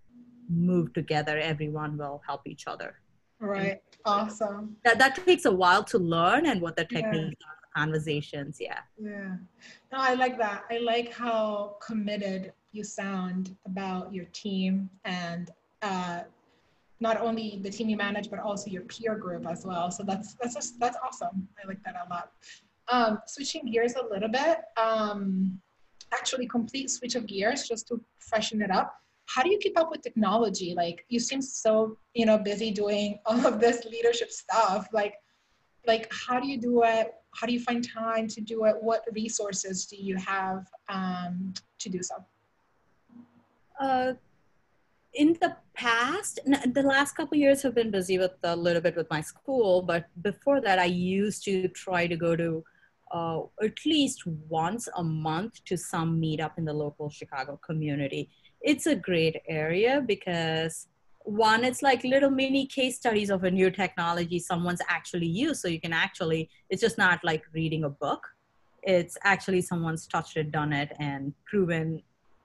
move 0.49 0.93
together. 0.93 1.37
Everyone 1.37 1.97
will 1.97 2.21
help 2.27 2.41
each 2.47 2.67
other. 2.67 2.91
Right. 3.39 3.81
Awesome. 4.05 4.77
That 4.85 4.97
that 4.99 5.15
takes 5.25 5.45
a 5.45 5.51
while 5.51 5.83
to 5.85 5.97
learn, 6.15 6.45
and 6.45 6.61
what 6.61 6.75
the 6.75 6.87
Yeah. 6.89 7.01
techniques 7.01 7.43
are, 7.51 7.57
conversations. 7.75 8.57
Yeah. 8.59 8.79
Yeah. 8.97 9.35
No, 9.91 9.97
I 9.97 10.13
like 10.13 10.37
that. 10.37 10.63
I 10.71 10.77
like 10.77 11.11
how 11.13 11.77
committed 11.85 12.53
you 12.71 12.83
sound 12.83 13.55
about 13.65 14.13
your 14.13 14.25
team 14.25 14.89
and 15.03 15.51
uh, 15.81 16.21
not 16.99 17.19
only 17.19 17.59
the 17.61 17.69
team 17.69 17.89
you 17.89 17.97
manage, 17.97 18.29
but 18.29 18.39
also 18.39 18.69
your 18.69 18.83
peer 18.83 19.15
group 19.15 19.45
as 19.47 19.65
well. 19.65 19.91
So 19.91 20.03
that's 20.03 20.35
that's 20.35 20.53
just 20.53 20.79
that's 20.79 20.97
awesome. 21.03 21.47
I 21.61 21.67
like 21.67 21.83
that 21.83 21.95
a 22.05 22.09
lot. 22.09 22.31
Um, 22.87 23.19
switching 23.27 23.65
gears 23.71 23.95
a 23.95 24.05
little 24.05 24.29
bit, 24.29 24.59
um, 24.77 25.59
actually 26.13 26.47
complete 26.47 26.89
switch 26.89 27.15
of 27.15 27.25
gears 27.27 27.67
just 27.67 27.87
to 27.89 27.99
freshen 28.19 28.61
it 28.61 28.71
up. 28.71 28.95
How 29.27 29.41
do 29.41 29.49
you 29.49 29.57
keep 29.57 29.77
up 29.77 29.89
with 29.91 30.01
technology? 30.01 30.73
Like 30.75 31.05
you 31.09 31.19
seem 31.19 31.41
so 31.41 31.97
you 32.13 32.25
know 32.25 32.37
busy 32.37 32.71
doing 32.71 33.19
all 33.25 33.45
of 33.45 33.59
this 33.59 33.85
leadership 33.85 34.31
stuff. 34.31 34.87
Like 34.93 35.15
like 35.87 36.11
how 36.11 36.39
do 36.39 36.47
you 36.47 36.59
do 36.59 36.83
it 36.83 37.13
how 37.35 37.45
do 37.47 37.53
you 37.53 37.59
find 37.59 37.87
time 37.87 38.27
to 38.27 38.41
do 38.41 38.65
it 38.65 38.75
what 38.81 39.03
resources 39.13 39.85
do 39.85 39.95
you 39.95 40.15
have 40.15 40.65
um, 40.89 41.53
to 41.79 41.89
do 41.89 42.01
so 42.01 42.15
uh, 43.79 44.13
in 45.15 45.37
the 45.41 45.55
past, 45.73 46.39
the 46.45 46.83
last 46.83 47.13
couple 47.13 47.37
years 47.37 47.61
have 47.61 47.75
been 47.75 47.91
busy 47.91 48.17
with 48.17 48.33
a 48.43 48.55
little 48.55 48.81
bit 48.81 48.95
with 48.95 49.09
my 49.09 49.21
school, 49.21 49.81
but 49.81 50.05
before 50.21 50.61
that, 50.61 50.79
I 50.79 50.85
used 50.85 51.43
to 51.45 51.67
try 51.69 52.07
to 52.07 52.15
go 52.15 52.35
to 52.35 52.63
uh, 53.11 53.41
at 53.63 53.85
least 53.85 54.25
once 54.49 54.89
a 54.97 55.03
month 55.03 55.63
to 55.65 55.77
some 55.77 56.19
meetup 56.19 56.57
in 56.57 56.65
the 56.65 56.73
local 56.73 57.09
Chicago 57.09 57.59
community. 57.65 58.29
It's 58.61 58.87
a 58.87 58.95
great 58.95 59.37
area 59.47 60.03
because 60.05 60.87
one, 61.25 61.63
it's 61.63 61.81
like 61.81 62.03
little 62.03 62.29
mini 62.29 62.67
case 62.67 62.95
studies 62.95 63.31
of 63.31 63.43
a 63.43 63.51
new 63.51 63.71
technology 63.71 64.39
someone's 64.39 64.81
actually 64.87 65.25
used. 65.25 65.59
So 65.59 65.67
you 65.67 65.81
can 65.81 65.91
actually, 65.91 66.49
it's 66.69 66.81
just 66.81 66.97
not 66.97 67.23
like 67.23 67.43
reading 67.51 67.83
a 67.83 67.89
book. 67.89 68.21
It's 68.83 69.17
actually 69.23 69.61
someone's 69.61 70.05
touched 70.05 70.37
it, 70.37 70.51
done 70.51 70.71
it, 70.71 70.93
and 70.99 71.33
proven 71.45 72.03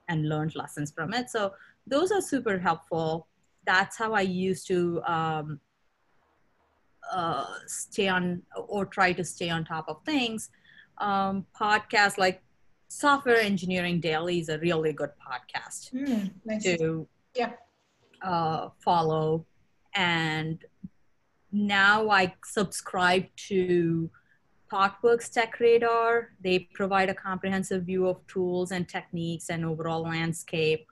and 0.09 0.29
learned 0.29 0.57
lessons 0.57 0.90
from 0.90 1.12
it. 1.12 1.29
So 1.29 1.53
those 1.87 2.11
are 2.11 2.23
super 2.23 2.59
helpful. 2.59 3.27
That's 3.66 3.99
how 3.99 4.14
I 4.14 4.23
used 4.23 4.66
to 4.69 5.03
um, 5.05 5.61
uh, 7.12 7.45
stay 7.66 8.09
on 8.09 8.43
or 8.57 8.87
try 8.87 9.12
to 9.12 9.25
stay 9.25 9.51
on 9.51 9.64
top 9.64 9.88
of 9.88 9.99
things. 10.07 10.49
Um, 10.99 11.47
podcasts 11.59 12.16
like 12.16 12.43
Software 12.88 13.40
Engineering 13.40 14.01
Daily 14.01 14.40
is 14.40 14.49
a 14.49 14.59
really 14.59 14.95
good 14.95 15.11
podcast 15.21 15.93
mm, 15.93 16.31
nice. 16.47 16.64
to 16.64 17.07
Yeah. 17.35 17.53
Uh, 18.22 18.68
follow. 18.78 19.46
And 19.94 20.64
now 21.52 22.11
I 22.11 22.35
subscribe 22.44 23.26
to 23.48 24.11
ThoughtWorks 24.72 25.33
Tech 25.33 25.59
Radar. 25.59 26.30
They 26.42 26.70
provide 26.74 27.09
a 27.09 27.14
comprehensive 27.14 27.85
view 27.85 28.06
of 28.06 28.24
tools 28.28 28.70
and 28.70 28.88
techniques 28.88 29.50
and 29.50 29.64
overall 29.64 30.02
landscape. 30.02 30.87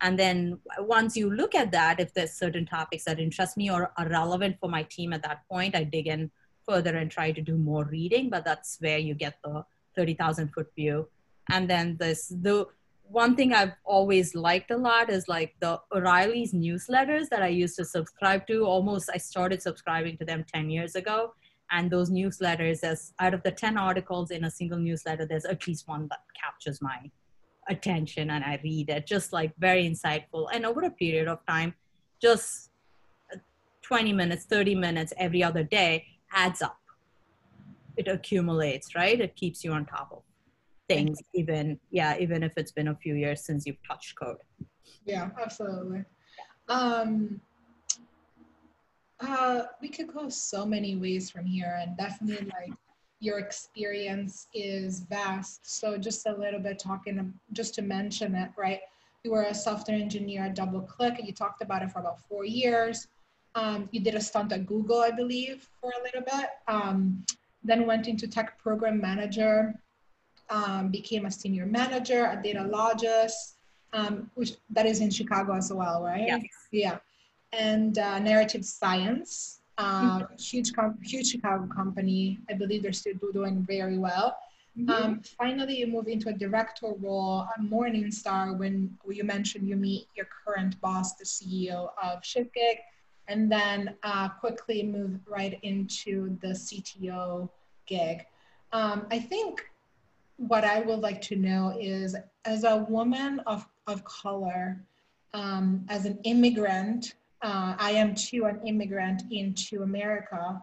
And 0.00 0.18
then 0.18 0.58
once 0.78 1.16
you 1.16 1.30
look 1.30 1.54
at 1.54 1.70
that, 1.72 2.00
if 2.00 2.12
there's 2.14 2.32
certain 2.32 2.66
topics 2.66 3.04
that 3.04 3.20
interest 3.20 3.56
me 3.56 3.70
or 3.70 3.92
are 3.96 4.08
relevant 4.08 4.56
for 4.58 4.68
my 4.68 4.82
team 4.84 5.12
at 5.12 5.22
that 5.22 5.46
point, 5.48 5.76
I 5.76 5.84
dig 5.84 6.06
in 6.06 6.30
further 6.66 6.96
and 6.96 7.10
try 7.10 7.30
to 7.32 7.40
do 7.40 7.56
more 7.56 7.84
reading. 7.84 8.30
But 8.30 8.44
that's 8.44 8.78
where 8.80 8.98
you 8.98 9.14
get 9.14 9.38
the 9.44 9.64
30,000 9.96 10.48
foot 10.48 10.68
view. 10.74 11.08
And 11.50 11.68
then 11.68 11.96
this, 11.98 12.28
the 12.28 12.66
one 13.10 13.34
thing 13.34 13.52
I've 13.52 13.72
always 13.84 14.34
liked 14.34 14.70
a 14.70 14.76
lot 14.76 15.10
is 15.10 15.26
like 15.26 15.54
the 15.58 15.80
O'Reilly's 15.92 16.52
newsletters 16.52 17.28
that 17.30 17.42
I 17.42 17.48
used 17.48 17.76
to 17.76 17.84
subscribe 17.84 18.46
to. 18.46 18.64
Almost, 18.64 19.10
I 19.12 19.16
started 19.16 19.60
subscribing 19.60 20.16
to 20.18 20.24
them 20.24 20.44
10 20.52 20.70
years 20.70 20.94
ago. 20.94 21.34
And 21.72 21.90
those 21.90 22.10
newsletters, 22.10 22.84
as 22.84 23.12
out 23.18 23.34
of 23.34 23.42
the 23.42 23.50
10 23.50 23.76
articles 23.76 24.30
in 24.30 24.44
a 24.44 24.50
single 24.50 24.78
newsletter, 24.78 25.26
there's 25.26 25.44
at 25.44 25.66
least 25.66 25.88
one 25.88 26.06
that 26.08 26.20
captures 26.40 26.80
my 26.80 27.10
attention 27.68 28.30
and 28.30 28.44
I 28.44 28.60
read 28.62 28.90
it, 28.90 29.06
just 29.06 29.32
like 29.32 29.52
very 29.58 29.88
insightful. 29.88 30.48
And 30.52 30.64
over 30.64 30.82
a 30.82 30.90
period 30.90 31.28
of 31.28 31.44
time, 31.46 31.74
just 32.20 32.70
uh, 33.32 33.38
20 33.82 34.12
minutes, 34.12 34.44
30 34.44 34.74
minutes 34.76 35.12
every 35.16 35.42
other 35.42 35.64
day 35.64 36.06
adds 36.32 36.62
up. 36.62 36.78
It 37.96 38.08
accumulates, 38.08 38.94
right? 38.94 39.20
It 39.20 39.36
keeps 39.36 39.64
you 39.64 39.72
on 39.72 39.84
top 39.86 40.10
of 40.12 40.22
things, 40.90 41.18
even, 41.34 41.78
yeah, 41.90 42.16
even 42.18 42.42
if 42.42 42.52
it's 42.56 42.72
been 42.72 42.88
a 42.88 42.94
few 42.94 43.14
years 43.14 43.44
since 43.44 43.66
you've 43.66 43.82
touched 43.86 44.14
code. 44.16 44.36
yeah 45.06 45.30
absolutely. 45.40 46.04
Um, 46.68 47.40
uh, 49.20 49.62
we 49.82 49.88
could 49.88 50.12
go 50.12 50.28
so 50.28 50.64
many 50.64 50.96
ways 50.96 51.30
from 51.30 51.44
here 51.44 51.78
and 51.80 51.96
definitely 51.96 52.46
like 52.58 52.72
your 53.20 53.38
experience 53.38 54.46
is 54.54 55.00
vast. 55.00 55.78
So 55.78 55.98
just 55.98 56.26
a 56.26 56.32
little 56.32 56.60
bit 56.60 56.78
talking 56.78 57.32
just 57.52 57.74
to 57.74 57.82
mention 57.82 58.34
it 58.34 58.50
right? 58.56 58.80
You 59.24 59.32
were 59.32 59.42
a 59.42 59.54
software 59.54 59.98
engineer 59.98 60.44
at 60.44 60.56
DoubleClick 60.56 61.18
and 61.18 61.26
you 61.26 61.34
talked 61.34 61.60
about 61.60 61.82
it 61.82 61.90
for 61.90 62.00
about 62.00 62.20
four 62.28 62.46
years. 62.46 63.08
Um, 63.54 63.88
you 63.92 64.00
did 64.00 64.14
a 64.14 64.20
stunt 64.20 64.52
at 64.52 64.64
google 64.64 65.00
i 65.00 65.10
believe 65.10 65.68
for 65.80 65.92
a 65.98 66.02
little 66.02 66.22
bit. 66.22 66.48
Um, 66.68 67.24
then 67.62 67.86
went 67.86 68.08
into 68.08 68.26
tech 68.26 68.58
program 68.58 69.00
manager 69.00 69.74
um, 70.50 70.88
became 70.88 71.26
a 71.26 71.30
senior 71.30 71.66
manager 71.66 72.24
at 72.26 72.44
Datalogix 72.44 73.54
um, 73.92 74.30
which 74.34 74.52
that 74.70 74.86
is 74.86 75.00
in 75.00 75.10
chicago 75.10 75.54
as 75.54 75.72
well 75.72 76.02
right? 76.02 76.26
Yes. 76.26 76.42
yeah. 76.70 76.98
And 77.52 77.98
uh, 77.98 78.20
narrative 78.20 78.64
science 78.64 79.60
uh, 79.78 80.26
huge 80.38 80.72
com- 80.74 80.98
huge 81.02 81.30
chicago 81.30 81.66
company. 81.66 82.38
I 82.50 82.54
believe 82.54 82.82
they're 82.82 82.92
still 82.92 83.14
doing 83.32 83.64
very 83.66 83.98
well. 83.98 84.36
Um, 84.88 85.20
finally, 85.38 85.76
you 85.76 85.86
move 85.86 86.06
into 86.08 86.28
a 86.28 86.32
director 86.32 86.92
role 87.00 87.46
at 87.54 87.62
Morningstar 87.62 88.56
when 88.56 88.96
you 89.08 89.24
mentioned 89.24 89.68
you 89.68 89.76
meet 89.76 90.06
your 90.14 90.26
current 90.44 90.80
boss, 90.80 91.14
the 91.14 91.24
CEO 91.24 91.90
of 92.02 92.22
ShiftGig, 92.22 92.76
and 93.28 93.50
then 93.50 93.94
uh, 94.02 94.28
quickly 94.28 94.82
move 94.82 95.18
right 95.26 95.58
into 95.62 96.38
the 96.40 96.48
CTO 96.48 97.48
gig. 97.86 98.24
Um, 98.72 99.06
I 99.10 99.18
think 99.18 99.69
what 100.40 100.64
I 100.64 100.80
would 100.80 101.00
like 101.00 101.20
to 101.22 101.36
know 101.36 101.76
is 101.78 102.16
as 102.46 102.64
a 102.64 102.78
woman 102.88 103.40
of, 103.46 103.66
of 103.86 104.02
color, 104.04 104.82
um, 105.34 105.84
as 105.90 106.06
an 106.06 106.18
immigrant, 106.24 107.14
uh, 107.42 107.74
I 107.78 107.90
am 107.90 108.14
too 108.14 108.46
an 108.46 108.58
immigrant 108.66 109.22
into 109.30 109.82
America. 109.82 110.62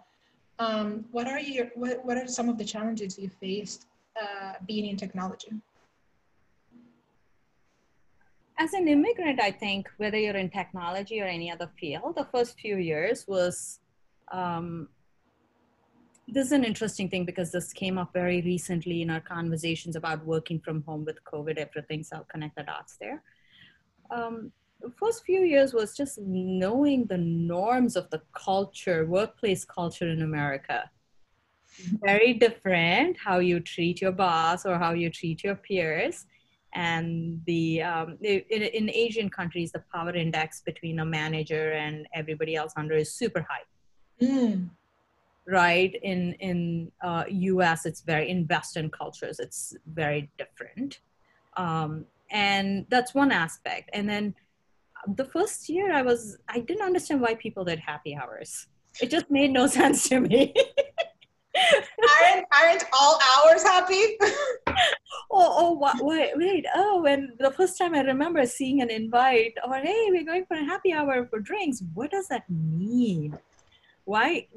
Um, 0.57 1.05
what 1.11 1.27
are 1.27 1.39
your 1.39 1.67
what, 1.75 2.03
what 2.03 2.17
are 2.17 2.27
some 2.27 2.49
of 2.49 2.57
the 2.57 2.65
challenges 2.65 3.19
you 3.19 3.29
faced 3.29 3.85
uh, 4.19 4.53
being 4.65 4.87
in 4.87 4.97
technology? 4.97 5.51
As 8.57 8.73
an 8.73 8.87
immigrant, 8.87 9.39
I 9.39 9.51
think 9.51 9.87
whether 9.97 10.17
you're 10.17 10.35
in 10.35 10.49
technology 10.49 11.21
or 11.21 11.25
any 11.25 11.51
other 11.51 11.69
field, 11.79 12.15
the 12.15 12.25
first 12.25 12.59
few 12.59 12.77
years 12.77 13.25
was. 13.27 13.79
Um, 14.31 14.89
this 16.27 16.47
is 16.47 16.51
an 16.51 16.65
interesting 16.65 17.09
thing 17.09 17.25
because 17.25 17.51
this 17.51 17.71
came 17.71 17.97
up 17.97 18.11
very 18.13 18.41
recently 18.41 19.01
in 19.01 19.09
our 19.09 19.21
conversations 19.21 19.95
about 19.95 20.25
working 20.25 20.59
from 20.59 20.83
home 20.83 21.05
with 21.05 21.23
COVID, 21.23 21.57
everything. 21.57 22.03
So 22.03 22.17
I'll 22.17 22.23
connect 22.25 22.57
the 22.57 22.63
dots 22.63 22.97
there. 22.99 23.23
Um, 24.11 24.51
the 24.81 24.91
first 24.91 25.23
few 25.23 25.41
years 25.41 25.73
was 25.73 25.95
just 25.95 26.19
knowing 26.19 27.05
the 27.05 27.17
norms 27.17 27.95
of 27.95 28.09
the 28.09 28.21
culture, 28.33 29.05
workplace 29.05 29.65
culture 29.65 30.09
in 30.09 30.21
America. 30.21 30.89
Very 32.03 32.33
different 32.33 33.17
how 33.17 33.39
you 33.39 33.59
treat 33.59 34.01
your 34.01 34.11
boss 34.11 34.65
or 34.65 34.77
how 34.77 34.93
you 34.93 35.09
treat 35.09 35.43
your 35.43 35.55
peers 35.55 36.25
and 36.73 37.41
the 37.45 37.81
um, 37.81 38.17
in, 38.21 38.61
in 38.61 38.89
asian 38.89 39.29
countries 39.29 39.71
the 39.71 39.81
power 39.93 40.13
index 40.13 40.61
between 40.61 40.99
a 40.99 41.05
manager 41.05 41.71
and 41.71 42.05
everybody 42.13 42.55
else 42.55 42.73
under 42.75 42.95
is 42.95 43.13
super 43.13 43.45
high 43.49 43.63
Mm, 44.21 44.71
right 45.47 45.95
in 46.03 46.33
in 46.33 46.91
uh, 47.03 47.23
us 47.29 47.85
it's 47.85 48.01
very 48.01 48.29
in 48.29 48.45
western 48.47 48.89
cultures 48.89 49.39
it's 49.39 49.75
very 49.93 50.29
different 50.37 50.99
um, 51.55 52.05
and 52.31 52.85
that's 52.89 53.13
one 53.13 53.31
aspect 53.31 53.89
and 53.93 54.07
then 54.09 54.35
the 55.15 55.25
first 55.25 55.69
year 55.69 55.93
i 55.93 56.01
was 56.01 56.37
i 56.49 56.59
didn't 56.59 56.83
understand 56.83 57.21
why 57.21 57.33
people 57.35 57.63
did 57.63 57.79
happy 57.79 58.15
hours 58.15 58.67
it 59.01 59.09
just 59.09 59.29
made 59.31 59.51
no 59.51 59.67
sense 59.79 60.09
to 60.09 60.19
me 60.19 60.53
aren't 62.21 62.45
aren't 62.59 62.83
all 62.93 63.19
hours 63.29 63.63
happy? 63.63 64.17
oh, 65.31 65.79
oh, 65.81 65.97
wait, 66.01 66.31
wait. 66.35 66.65
Oh, 66.75 67.01
when 67.01 67.33
the 67.39 67.51
first 67.51 67.77
time 67.77 67.95
I 67.95 68.01
remember 68.01 68.45
seeing 68.45 68.81
an 68.81 68.89
invite, 68.89 69.53
or 69.67 69.75
hey, 69.75 70.07
we're 70.09 70.25
going 70.25 70.45
for 70.45 70.57
a 70.57 70.63
happy 70.63 70.93
hour 70.93 71.25
for 71.25 71.39
drinks. 71.39 71.81
What 71.93 72.11
does 72.11 72.27
that 72.27 72.49
mean? 72.49 73.37
Why 74.07 74.47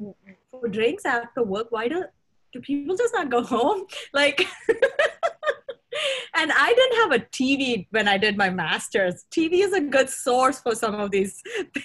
for 0.52 0.68
drinks 0.68 1.04
after 1.04 1.42
work? 1.42 1.72
Why 1.72 1.88
do 1.88 2.04
do 2.52 2.60
people 2.60 2.96
just 2.96 3.12
not 3.12 3.30
go 3.30 3.42
home? 3.42 3.86
Like. 4.12 4.46
and 6.36 6.52
I 6.54 6.72
didn't 6.72 6.98
have 7.02 7.12
a 7.12 7.24
TV 7.26 7.88
when 7.90 8.06
I 8.06 8.16
did 8.16 8.36
my 8.36 8.48
master's. 8.48 9.24
TV 9.32 9.64
is 9.64 9.72
a 9.72 9.80
good 9.80 10.08
source 10.08 10.60
for 10.60 10.76
some 10.76 10.94
of 10.94 11.10
these 11.10 11.42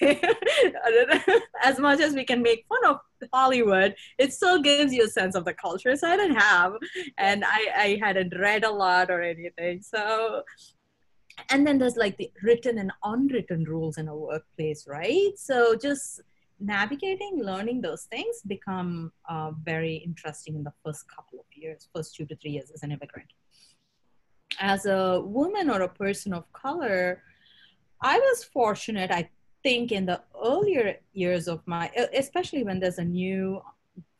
as 1.64 1.80
much 1.80 2.00
as 2.00 2.14
we 2.14 2.24
can 2.24 2.40
make 2.40 2.64
fun 2.68 2.84
of 2.86 3.00
Hollywood, 3.32 3.96
it 4.16 4.32
still 4.32 4.62
gives 4.62 4.92
you 4.94 5.04
a 5.04 5.08
sense 5.08 5.34
of 5.34 5.44
the 5.44 5.54
culture. 5.54 5.96
So 5.96 6.08
I 6.08 6.16
didn't 6.16 6.36
have, 6.36 6.74
and 7.18 7.44
I, 7.44 7.60
I 7.76 7.98
hadn't 8.00 8.32
read 8.38 8.62
a 8.62 8.70
lot 8.70 9.10
or 9.10 9.22
anything. 9.22 9.82
So, 9.82 10.42
and 11.50 11.66
then 11.66 11.78
there's 11.78 11.96
like 11.96 12.16
the 12.16 12.30
written 12.44 12.78
and 12.78 12.92
unwritten 13.02 13.64
rules 13.64 13.98
in 13.98 14.06
a 14.06 14.16
workplace, 14.16 14.86
right? 14.86 15.32
So 15.36 15.74
just 15.74 16.22
navigating 16.58 17.42
learning 17.42 17.80
those 17.80 18.04
things 18.04 18.40
become 18.46 19.12
uh, 19.28 19.50
very 19.62 19.96
interesting 19.96 20.56
in 20.56 20.64
the 20.64 20.72
first 20.84 21.04
couple 21.14 21.38
of 21.38 21.46
years 21.54 21.88
first 21.94 22.14
two 22.14 22.24
to 22.26 22.36
three 22.36 22.52
years 22.52 22.70
as 22.74 22.82
an 22.82 22.92
immigrant 22.92 23.30
as 24.58 24.86
a 24.86 25.20
woman 25.20 25.70
or 25.70 25.82
a 25.82 25.88
person 25.88 26.32
of 26.32 26.50
color, 26.52 27.22
I 28.00 28.18
was 28.18 28.44
fortunate, 28.44 29.10
I 29.10 29.28
think, 29.62 29.92
in 29.92 30.06
the 30.06 30.22
earlier 30.42 30.96
years 31.12 31.48
of 31.48 31.62
my, 31.66 31.90
especially 32.14 32.64
when 32.64 32.80
there's 32.80 32.98
a 32.98 33.04
new 33.04 33.60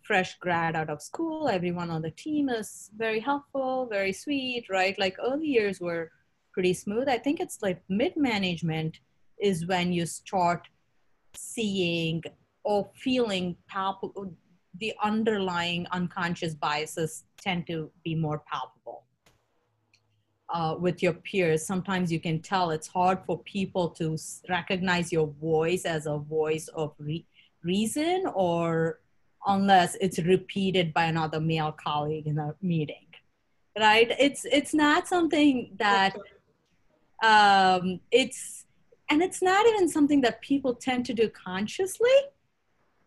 fresh 0.02 0.38
grad 0.38 0.76
out 0.76 0.88
of 0.88 1.02
school, 1.02 1.48
everyone 1.48 1.90
on 1.90 2.02
the 2.02 2.12
team 2.12 2.48
is 2.48 2.90
very 2.96 3.20
helpful, 3.20 3.86
very 3.86 4.12
sweet, 4.12 4.66
right? 4.70 4.96
Like 4.98 5.16
early 5.20 5.48
years 5.48 5.80
were 5.80 6.12
pretty 6.52 6.74
smooth. 6.74 7.08
I 7.08 7.18
think 7.18 7.40
it's 7.40 7.60
like 7.60 7.82
mid 7.88 8.16
management 8.16 9.00
is 9.40 9.66
when 9.66 9.92
you 9.92 10.06
start 10.06 10.68
seeing 11.36 12.22
or 12.64 12.90
feeling 12.94 13.56
palpable, 13.68 14.32
the 14.78 14.92
underlying 15.02 15.86
unconscious 15.92 16.54
biases 16.54 17.24
tend 17.40 17.66
to 17.66 17.90
be 18.04 18.14
more 18.14 18.42
palpable 18.50 19.04
uh, 20.48 20.76
with 20.78 21.02
your 21.02 21.12
peers, 21.12 21.66
sometimes 21.66 22.12
you 22.12 22.20
can 22.20 22.40
tell 22.40 22.70
it's 22.70 22.86
hard 22.86 23.18
for 23.26 23.38
people 23.40 23.88
to 23.90 24.16
recognize 24.48 25.12
your 25.12 25.26
voice 25.26 25.84
as 25.84 26.06
a 26.06 26.18
voice 26.18 26.68
of 26.68 26.94
re- 26.98 27.26
reason 27.64 28.24
or 28.34 29.00
unless 29.46 29.96
it's 30.00 30.18
repeated 30.20 30.92
by 30.92 31.04
another 31.04 31.40
male 31.40 31.72
colleague 31.72 32.26
in 32.26 32.38
a 32.38 32.54
meeting 32.62 33.06
right? 33.78 34.10
It's 34.18 34.46
it's 34.46 34.72
not 34.72 35.06
something 35.06 35.76
that 35.78 36.16
um 37.22 38.00
it's 38.10 38.65
and 39.10 39.22
it's 39.22 39.42
not 39.42 39.66
even 39.66 39.88
something 39.88 40.20
that 40.22 40.40
people 40.40 40.74
tend 40.74 41.06
to 41.06 41.14
do 41.14 41.28
consciously. 41.28 42.16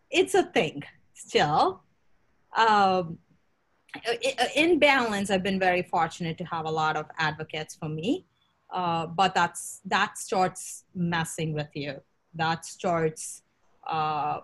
It's 0.09 0.33
a 0.33 0.43
thing 0.43 0.83
still. 1.13 1.83
Um 2.55 3.19
in 4.55 4.77
balance 4.77 5.31
i've 5.31 5.41
been 5.41 5.59
very 5.59 5.81
fortunate 5.81 6.38
to 6.38 6.43
have 6.43 6.65
a 6.65 6.69
lot 6.69 6.95
of 6.95 7.05
advocates 7.17 7.75
for 7.75 7.89
me. 7.89 8.25
Uh, 8.71 9.07
but 9.07 9.33
that's 9.33 9.81
that 9.85 10.17
starts 10.17 10.83
messing 10.93 11.53
with 11.53 11.69
you. 11.73 11.99
That 12.35 12.65
starts 12.65 13.41
uh, 13.88 14.41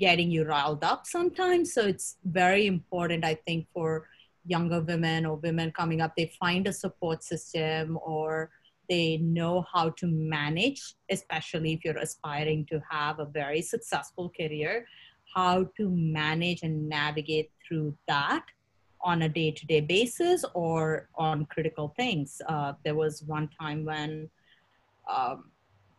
getting 0.00 0.28
you 0.28 0.44
riled 0.44 0.82
up 0.82 1.06
sometimes. 1.06 1.72
So 1.72 1.82
it's 1.82 2.16
very 2.24 2.66
important 2.66 3.24
i 3.24 3.34
think 3.46 3.66
for 3.72 4.08
younger 4.46 4.80
women 4.80 5.26
or 5.26 5.36
women 5.36 5.70
coming 5.70 6.00
up 6.00 6.12
they 6.16 6.32
find 6.40 6.66
a 6.66 6.72
support 6.72 7.22
system 7.22 7.98
or 8.02 8.50
they 8.90 9.16
know 9.18 9.64
how 9.72 9.88
to 9.90 10.06
manage 10.06 10.94
especially 11.10 11.72
if 11.72 11.84
you're 11.84 11.96
aspiring 11.96 12.66
to 12.70 12.82
have 12.90 13.18
a 13.20 13.24
very 13.24 13.62
successful 13.62 14.30
career 14.38 14.84
how 15.34 15.64
to 15.76 15.88
manage 15.88 16.62
and 16.62 16.88
navigate 16.88 17.50
through 17.66 17.96
that 18.08 18.44
on 19.02 19.22
a 19.22 19.28
day-to-day 19.28 19.80
basis 19.80 20.44
or 20.54 21.08
on 21.14 21.46
critical 21.46 21.94
things. 21.96 22.40
Uh, 22.48 22.72
there 22.84 22.94
was 22.94 23.22
one 23.22 23.48
time 23.58 23.84
when, 23.84 24.28
um, 25.10 25.50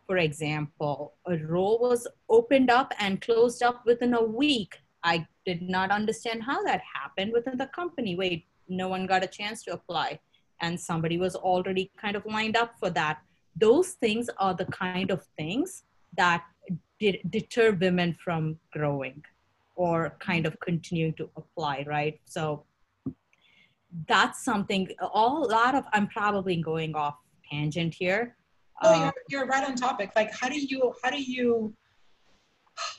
for 0.06 0.18
example, 0.18 1.14
a 1.26 1.36
role 1.38 1.78
was 1.80 2.06
opened 2.28 2.70
up 2.70 2.92
and 2.98 3.20
closed 3.20 3.62
up 3.62 3.84
within 3.86 4.14
a 4.14 4.22
week. 4.22 4.78
I 5.02 5.26
did 5.44 5.62
not 5.62 5.90
understand 5.90 6.44
how 6.44 6.62
that 6.62 6.80
happened 6.94 7.32
within 7.32 7.58
the 7.58 7.66
company. 7.66 8.14
Wait, 8.14 8.46
no 8.68 8.88
one 8.88 9.06
got 9.06 9.24
a 9.24 9.26
chance 9.26 9.64
to 9.64 9.72
apply, 9.72 10.20
and 10.62 10.78
somebody 10.78 11.18
was 11.18 11.34
already 11.34 11.90
kind 12.00 12.16
of 12.16 12.24
lined 12.24 12.56
up 12.56 12.74
for 12.78 12.90
that. 12.90 13.18
Those 13.56 13.90
things 13.90 14.30
are 14.38 14.54
the 14.54 14.66
kind 14.66 15.10
of 15.10 15.24
things 15.36 15.84
that 16.16 16.44
deter 16.98 17.72
women 17.72 18.14
from 18.24 18.58
growing 18.72 19.22
or 19.74 20.16
kind 20.20 20.46
of 20.46 20.58
continuing 20.60 21.14
to 21.14 21.28
apply, 21.36 21.84
right? 21.86 22.20
So 22.24 22.64
that's 24.08 24.44
something 24.44 24.88
all 25.12 25.44
a 25.44 25.48
lot 25.50 25.74
of 25.74 25.84
i'm 25.92 26.06
probably 26.08 26.56
going 26.56 26.94
off 26.94 27.16
tangent 27.50 27.94
here 27.94 28.36
oh 28.82 28.94
you're, 28.94 29.06
um, 29.06 29.12
you're 29.28 29.46
right 29.46 29.68
on 29.68 29.74
topic 29.74 30.10
like 30.16 30.32
how 30.34 30.48
do 30.48 30.58
you 30.58 30.94
how 31.02 31.10
do 31.10 31.22
you 31.22 31.72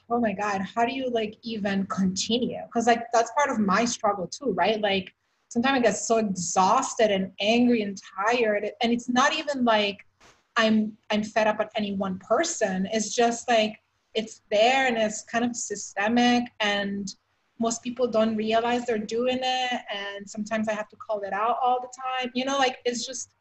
oh 0.09 0.19
my 0.19 0.33
god 0.33 0.61
how 0.61 0.85
do 0.85 0.93
you 0.93 1.09
like 1.09 1.35
even 1.41 1.85
continue 1.87 2.59
because 2.67 2.87
like 2.87 3.05
that's 3.11 3.31
part 3.31 3.49
of 3.49 3.59
my 3.59 3.83
struggle 3.85 4.27
too 4.27 4.51
right 4.51 4.81
like 4.81 5.11
sometimes 5.53 5.77
i 5.77 5.81
get 5.81 5.95
so 5.95 6.17
exhausted 6.17 7.11
and 7.11 7.31
angry 7.39 7.83
and 7.83 8.01
tired 8.17 8.67
and 8.81 8.91
it's 8.91 9.07
not 9.07 9.33
even 9.33 9.63
like 9.63 9.99
i'm 10.57 10.91
i'm 11.11 11.23
fed 11.23 11.45
up 11.47 11.59
at 11.59 11.69
any 11.75 11.93
one 11.93 12.17
person. 12.19 12.87
It's 12.91 13.13
just 13.13 13.47
like 13.47 13.75
it's 14.15 14.41
there 14.51 14.87
and 14.87 14.97
it's 14.97 15.21
kind 15.23 15.45
of 15.45 15.55
systemic 15.55 16.43
and 16.59 17.07
most 17.59 17.83
people 17.83 18.07
don't 18.07 18.35
realize 18.35 18.85
they're 18.85 18.97
doing 18.97 19.39
it 19.41 19.81
and 19.93 20.27
sometimes 20.27 20.67
i 20.67 20.73
have 20.73 20.89
to 20.89 20.95
call 20.95 21.21
it 21.21 21.33
out 21.33 21.57
all 21.63 21.79
the 21.81 21.93
time. 22.03 22.31
You 22.33 22.45
know 22.45 22.57
like 22.57 22.77
it's 22.85 23.05
just 23.05 23.35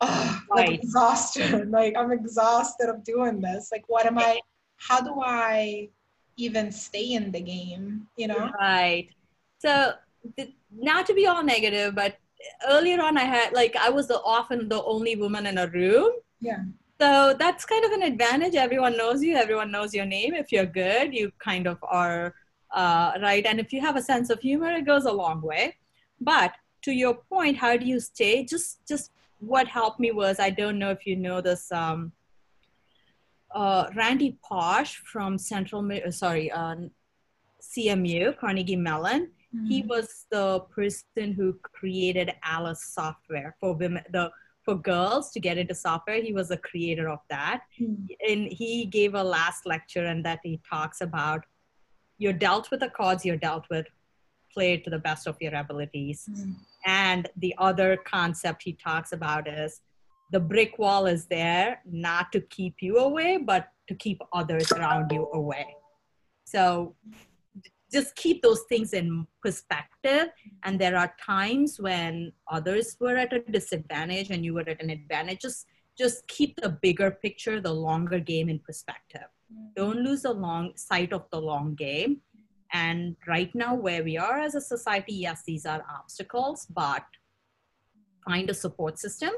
uh, 0.00 0.38
right. 0.50 0.68
like 0.68 0.80
exhaustion. 0.80 1.70
Like 1.78 1.96
i'm 1.96 2.12
exhausted 2.12 2.88
of 2.88 3.02
doing 3.02 3.40
this. 3.40 3.70
Like 3.72 3.84
what 3.88 4.06
am 4.06 4.18
i 4.18 4.40
how 4.76 5.00
do 5.00 5.20
i 5.20 5.88
even 6.36 6.70
stay 6.72 7.12
in 7.12 7.32
the 7.32 7.40
game 7.40 8.06
you 8.16 8.28
know? 8.28 8.50
Right. 8.60 9.08
So 9.58 9.92
not 10.74 11.06
to 11.06 11.14
be 11.14 11.26
all 11.26 11.42
negative 11.42 11.94
but 11.94 12.16
earlier 12.68 13.00
on 13.00 13.16
i 13.16 13.24
had 13.24 13.52
like 13.52 13.76
i 13.76 13.88
was 13.88 14.08
the, 14.08 14.20
often 14.22 14.68
the 14.68 14.82
only 14.84 15.16
woman 15.16 15.46
in 15.46 15.58
a 15.58 15.66
room 15.68 16.10
yeah 16.40 16.62
so 17.00 17.34
that's 17.38 17.64
kind 17.64 17.84
of 17.84 17.92
an 17.92 18.02
advantage 18.02 18.54
everyone 18.54 18.96
knows 18.96 19.22
you 19.22 19.36
everyone 19.36 19.70
knows 19.70 19.94
your 19.94 20.06
name 20.06 20.34
if 20.34 20.52
you're 20.52 20.66
good 20.66 21.14
you 21.14 21.30
kind 21.38 21.66
of 21.66 21.78
are 21.82 22.34
uh, 22.72 23.12
right? 23.20 23.44
And 23.44 23.60
if 23.60 23.72
you 23.72 23.80
have 23.80 23.96
a 23.96 24.02
sense 24.02 24.30
of 24.30 24.40
humor, 24.40 24.70
it 24.72 24.86
goes 24.86 25.04
a 25.04 25.12
long 25.12 25.40
way. 25.42 25.76
But 26.20 26.54
to 26.82 26.92
your 26.92 27.14
point, 27.14 27.56
how 27.56 27.76
do 27.76 27.86
you 27.86 28.00
stay? 28.00 28.44
Just, 28.44 28.86
just 28.86 29.10
what 29.40 29.68
helped 29.68 30.00
me 30.00 30.10
was 30.10 30.40
I 30.40 30.50
don't 30.50 30.78
know 30.78 30.90
if 30.90 31.06
you 31.06 31.16
know 31.16 31.40
this. 31.40 31.70
Um, 31.70 32.12
uh, 33.54 33.90
Randy 33.94 34.38
Pausch 34.42 34.96
from 35.04 35.36
Central, 35.36 35.86
sorry, 36.10 36.50
uh, 36.50 36.76
CMU, 37.60 38.36
Carnegie 38.38 38.76
Mellon. 38.76 39.30
Mm-hmm. 39.54 39.66
He 39.66 39.82
was 39.82 40.26
the 40.30 40.60
person 40.74 41.32
who 41.32 41.58
created 41.62 42.32
Alice 42.42 42.84
software 42.84 43.56
for 43.60 43.74
women, 43.74 44.02
the 44.10 44.30
for 44.64 44.76
girls 44.76 45.32
to 45.32 45.40
get 45.40 45.58
into 45.58 45.74
software. 45.74 46.22
He 46.22 46.32
was 46.32 46.48
the 46.48 46.56
creator 46.56 47.08
of 47.08 47.18
that, 47.30 47.62
mm-hmm. 47.80 48.06
and 48.28 48.52
he 48.52 48.86
gave 48.86 49.14
a 49.14 49.22
last 49.22 49.66
lecture, 49.66 50.04
and 50.04 50.24
that 50.24 50.40
he 50.42 50.60
talks 50.68 51.00
about 51.00 51.44
you're 52.22 52.32
dealt 52.32 52.70
with 52.70 52.80
the 52.80 52.88
cards 52.88 53.24
you're 53.24 53.36
dealt 53.36 53.66
with 53.68 53.86
play 54.52 54.76
to 54.76 54.90
the 54.90 54.98
best 54.98 55.26
of 55.26 55.36
your 55.40 55.54
abilities 55.54 56.28
mm. 56.30 56.54
and 56.86 57.28
the 57.38 57.54
other 57.58 57.96
concept 57.96 58.62
he 58.62 58.72
talks 58.74 59.12
about 59.12 59.48
is 59.48 59.80
the 60.30 60.40
brick 60.40 60.78
wall 60.78 61.06
is 61.06 61.26
there 61.26 61.80
not 61.90 62.30
to 62.30 62.40
keep 62.40 62.76
you 62.80 62.98
away 62.98 63.38
but 63.38 63.68
to 63.88 63.94
keep 63.94 64.20
others 64.32 64.70
around 64.72 65.10
you 65.10 65.28
away 65.32 65.66
so 66.44 66.94
just 67.92 68.16
keep 68.16 68.42
those 68.42 68.62
things 68.68 68.92
in 68.94 69.26
perspective. 69.42 70.28
And 70.64 70.80
there 70.80 70.96
are 70.96 71.14
times 71.24 71.78
when 71.78 72.32
others 72.50 72.96
were 72.98 73.16
at 73.16 73.32
a 73.32 73.40
disadvantage 73.40 74.30
and 74.30 74.44
you 74.44 74.54
were 74.54 74.68
at 74.68 74.82
an 74.82 74.90
advantage. 74.90 75.40
Just 75.40 75.66
just 75.98 76.26
keep 76.26 76.58
the 76.58 76.70
bigger 76.70 77.10
picture 77.10 77.60
the 77.60 77.72
longer 77.72 78.18
game 78.18 78.48
in 78.48 78.58
perspective. 78.60 79.28
Mm. 79.52 79.74
Don't 79.76 79.98
lose 79.98 80.22
the 80.22 80.32
long 80.32 80.72
sight 80.74 81.12
of 81.12 81.26
the 81.30 81.40
long 81.40 81.74
game. 81.74 82.22
And 82.72 83.14
right 83.28 83.54
now 83.54 83.74
where 83.74 84.02
we 84.02 84.16
are 84.16 84.40
as 84.40 84.54
a 84.54 84.60
society 84.60 85.12
yes 85.12 85.42
these 85.46 85.66
are 85.66 85.84
obstacles 85.94 86.66
but 86.74 87.04
find 88.24 88.48
a 88.48 88.54
support 88.54 88.98
system 88.98 89.32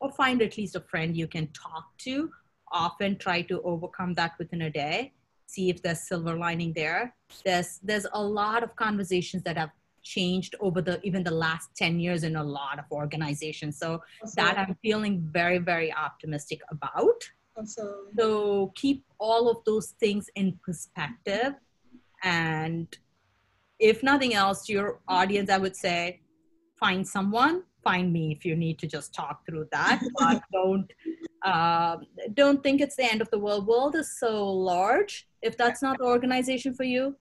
or 0.00 0.10
find 0.12 0.40
at 0.40 0.56
least 0.56 0.76
a 0.76 0.80
friend 0.80 1.14
you 1.14 1.26
can 1.26 1.48
talk 1.48 1.86
to. 1.98 2.30
Often 2.72 3.18
try 3.18 3.42
to 3.42 3.60
overcome 3.62 4.14
that 4.14 4.32
within 4.38 4.62
a 4.62 4.70
day 4.70 5.12
see 5.48 5.70
if 5.70 5.82
there's 5.82 6.00
silver 6.06 6.36
lining 6.36 6.72
there. 6.74 7.14
There's 7.44 7.80
there's 7.82 8.06
a 8.12 8.22
lot 8.22 8.62
of 8.62 8.76
conversations 8.76 9.42
that 9.44 9.56
have 9.56 9.70
changed 10.02 10.54
over 10.60 10.80
the 10.80 11.00
even 11.02 11.24
the 11.24 11.36
last 11.46 11.70
10 11.76 11.98
years 11.98 12.22
in 12.22 12.36
a 12.36 12.44
lot 12.44 12.78
of 12.78 12.84
organizations. 12.92 13.78
So 13.78 14.02
that 14.36 14.56
i'm 14.58 14.76
feeling 14.82 15.14
very 15.32 15.58
very 15.58 15.92
optimistic 15.92 16.60
about. 16.70 17.20
So 17.64 18.72
keep 18.76 19.04
all 19.18 19.50
of 19.50 19.58
those 19.64 19.88
things 20.02 20.30
in 20.36 20.58
perspective. 20.64 21.54
And 22.22 22.86
if 23.78 24.02
nothing 24.02 24.34
else 24.34 24.68
your 24.68 25.00
audience 25.08 25.50
i 25.50 25.58
would 25.58 25.76
say 25.76 26.20
find 26.78 27.06
someone 27.06 27.62
find 27.82 28.12
me 28.12 28.32
if 28.32 28.44
you 28.44 28.54
need 28.56 28.78
to 28.80 28.86
just 28.86 29.14
talk 29.14 29.46
through 29.46 29.66
that. 29.72 30.02
But 30.18 30.42
don't 30.52 30.90
uh, 31.44 31.96
don't 32.34 32.62
think 32.62 32.80
it's 32.80 32.96
the 32.96 33.04
end 33.04 33.20
of 33.20 33.30
the 33.30 33.38
world. 33.38 33.66
World 33.66 33.94
is 33.94 34.18
so 34.18 34.50
large. 34.50 35.28
If 35.42 35.56
that's 35.56 35.82
not 35.82 35.98
the 35.98 36.04
organization 36.04 36.74
for 36.74 36.84
you 36.84 37.16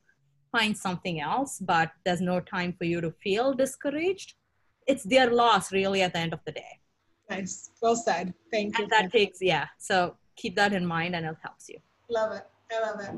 find 0.52 0.78
something 0.78 1.20
else 1.20 1.60
but 1.60 1.92
there's 2.06 2.22
no 2.22 2.40
time 2.40 2.74
for 2.78 2.86
you 2.86 3.02
to 3.02 3.12
feel 3.12 3.54
discouraged. 3.54 4.36
It's 4.88 5.04
their 5.04 5.30
loss 5.30 5.72
really 5.72 6.02
at 6.02 6.14
the 6.14 6.20
end 6.20 6.34
of 6.34 6.40
the 6.46 6.54
day. 6.54 6.80
Nice. 7.30 7.72
Well 7.82 7.96
said. 7.96 8.34
Thank 8.52 8.78
you. 8.78 8.84
and 8.84 8.92
that 8.92 9.12
takes 9.12 9.40
yeah. 9.42 9.68
So 9.78 10.16
keep 10.36 10.56
that 10.56 10.74
in 10.74 10.86
mind 10.86 11.16
and 11.16 11.26
it 11.26 11.36
helps 11.42 11.68
you. 11.68 11.78
Love 12.10 12.32
it. 12.34 12.46
I 12.72 12.90
love 12.90 13.00
it. 13.02 13.12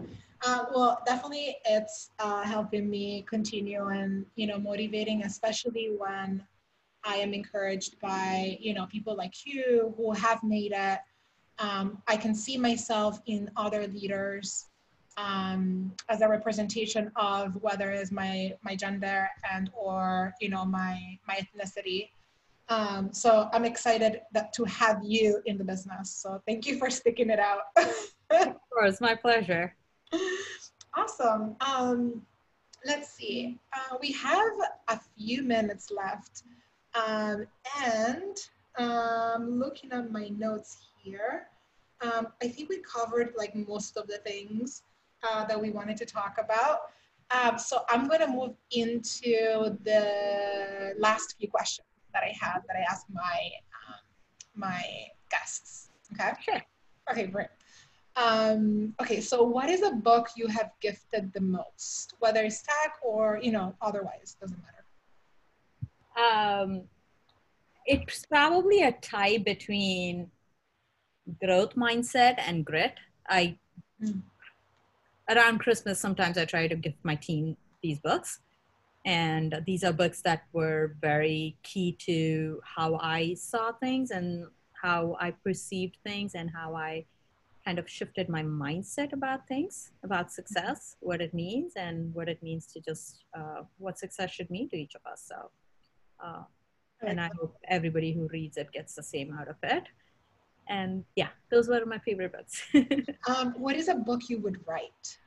Uh, 0.46 0.66
well 0.74 1.02
definitely 1.06 1.58
it's 1.66 2.10
uh, 2.20 2.44
helping 2.44 2.90
me 2.90 3.26
continue 3.28 3.88
and 3.88 4.26
you 4.36 4.48
know 4.48 4.58
motivating 4.58 5.24
especially 5.24 5.92
when 5.98 6.42
I 7.04 7.16
am 7.18 7.34
encouraged 7.34 8.00
by 8.00 8.58
you 8.60 8.74
know 8.74 8.86
people 8.88 9.16
like 9.16 9.46
you 9.46 9.94
who 9.98 10.12
have 10.14 10.44
made 10.44 10.74
it. 10.76 11.00
Um, 11.60 12.02
I 12.08 12.16
can 12.18 12.34
see 12.34 12.58
myself 12.58 13.20
in 13.26 13.50
other 13.58 13.88
leaders 13.88 14.68
um, 15.18 15.92
as 16.08 16.22
a 16.22 16.28
representation 16.28 17.12
of 17.16 17.56
whether 17.62 17.92
it's 17.92 18.12
my 18.12 18.54
my 18.64 18.76
gender 18.76 19.30
and 19.52 19.70
or 19.74 20.34
you 20.40 20.50
know 20.50 20.66
my 20.66 21.18
my 21.28 21.40
ethnicity. 21.42 22.10
Um, 22.70 23.12
so 23.12 23.50
I'm 23.52 23.66
excited 23.66 24.22
that 24.32 24.54
to 24.54 24.64
have 24.66 25.02
you 25.04 25.42
in 25.46 25.58
the 25.58 25.64
business. 25.64 26.12
So 26.12 26.42
thank 26.48 26.68
you 26.68 26.78
for 26.78 26.90
sticking 26.90 27.32
it 27.32 27.40
out. 27.40 27.62
of 28.30 28.56
course, 28.72 29.02
my 29.02 29.16
pleasure. 29.16 29.76
Awesome. 30.96 31.56
Um, 31.62 32.22
let's 32.86 33.10
see. 33.10 33.58
Uh, 33.74 33.98
we 34.00 34.12
have 34.12 34.54
a 34.88 35.00
few 35.18 35.42
minutes 35.44 35.92
left. 35.92 36.44
Um, 36.96 37.46
and 37.84 38.38
um, 38.78 39.60
looking 39.60 39.92
at 39.92 40.12
my 40.12 40.30
notes 40.30 40.78
here, 41.04 41.48
um, 42.02 42.28
I 42.42 42.48
think 42.48 42.70
we 42.70 42.80
covered 42.80 43.34
like 43.38 43.56
most 43.56 43.98
of 43.98 44.08
the 44.08 44.18
things 44.20 44.84
uh, 45.24 45.46
that 45.46 45.60
we 45.60 45.70
wanted 45.70 45.98
to 45.98 46.06
talk 46.06 46.38
about. 46.40 46.92
Um, 47.32 47.60
so 47.60 47.84
I'm 47.90 48.08
going 48.08 48.22
to 48.22 48.28
move 48.28 48.56
into 48.72 49.78
the 49.84 50.94
last 50.98 51.36
few 51.38 51.48
questions 51.48 51.86
that 52.14 52.24
I 52.24 52.34
have 52.40 52.64
that 52.68 52.76
I 52.76 52.92
ask 52.92 53.06
my 53.12 53.50
um, 53.88 54.00
my 54.56 54.84
guests. 55.30 55.90
Okay. 56.14 56.32
Sure. 56.42 56.62
Okay, 57.12 57.28
great. 57.28 57.48
Um, 58.16 58.96
okay, 59.02 59.22
so 59.22 59.44
what 59.44 59.70
is 59.70 59.84
a 59.84 59.92
book 59.92 60.30
you 60.36 60.48
have 60.48 60.72
gifted 60.82 61.32
the 61.34 61.42
most, 61.42 62.16
whether 62.20 62.42
it's 62.44 62.64
tech 62.64 62.96
or 63.04 63.40
you 63.42 63.52
know 63.52 63.76
otherwise, 63.82 64.36
doesn't 64.42 64.58
matter 64.58 64.79
um, 66.20 66.84
it's 67.86 68.26
probably 68.26 68.84
a 68.84 68.92
tie 68.92 69.38
between 69.38 70.30
growth 71.44 71.76
mindset 71.76 72.36
and 72.46 72.66
grit. 72.66 72.96
I 73.28 73.58
mm. 74.04 74.22
around 75.30 75.60
Christmas 75.60 76.00
sometimes 76.00 76.38
I 76.38 76.46
try 76.46 76.68
to 76.68 76.76
give 76.76 76.94
my 77.04 77.16
team 77.16 77.56
these 77.82 78.00
books, 78.00 78.40
and 79.06 79.62
these 79.66 79.84
are 79.84 79.94
books 79.94 80.22
that 80.22 80.44
were 80.54 80.96
very 81.02 81.58
key 81.64 81.98
to 82.06 82.62
how 82.64 82.96
I 82.96 83.36
saw 83.36 83.72
things 83.72 84.12
and 84.12 84.46
how 84.82 85.18
I 85.20 85.32
perceived 85.32 85.98
things 86.06 86.36
and 86.36 86.50
how 86.50 86.76
I 86.76 87.06
kind 87.66 87.80
of 87.80 87.90
shifted 87.90 88.30
my 88.30 88.42
mindset 88.42 89.14
about 89.14 89.48
things, 89.48 89.92
about 90.04 90.32
success, 90.32 90.96
what 91.02 91.22
it 91.22 91.34
means, 91.34 91.74
and 91.76 92.14
what 92.16 92.30
it 92.30 92.42
means 92.42 92.66
to 92.68 92.80
just 92.80 93.26
uh, 93.38 93.64
what 93.78 94.00
success 94.00 94.32
should 94.32 94.50
mean 94.50 94.70
to 94.70 94.78
each 94.78 94.96
of 94.96 95.02
us. 95.12 95.24
So 95.28 95.52
uh, 96.24 96.44
and 97.02 97.20
I 97.20 97.30
hope 97.40 97.56
everybody 97.68 98.12
who 98.12 98.28
reads 98.28 98.58
it 98.58 98.72
gets 98.72 98.94
the 98.96 99.04
same 99.04 99.34
out 99.34 99.48
of 99.48 99.56
it. 99.64 99.84
And 100.68 101.04
yeah, 101.16 101.30
those 101.50 101.68
were 101.68 101.84
my 101.86 102.00
favorite 102.00 102.34
books. 102.34 102.62
um, 103.28 103.56
what 103.58 103.76
is 103.76 103.88
a 103.88 103.96
book 103.96 104.22
you 104.30 104.40
would 104.40 104.60
write? 104.68 105.18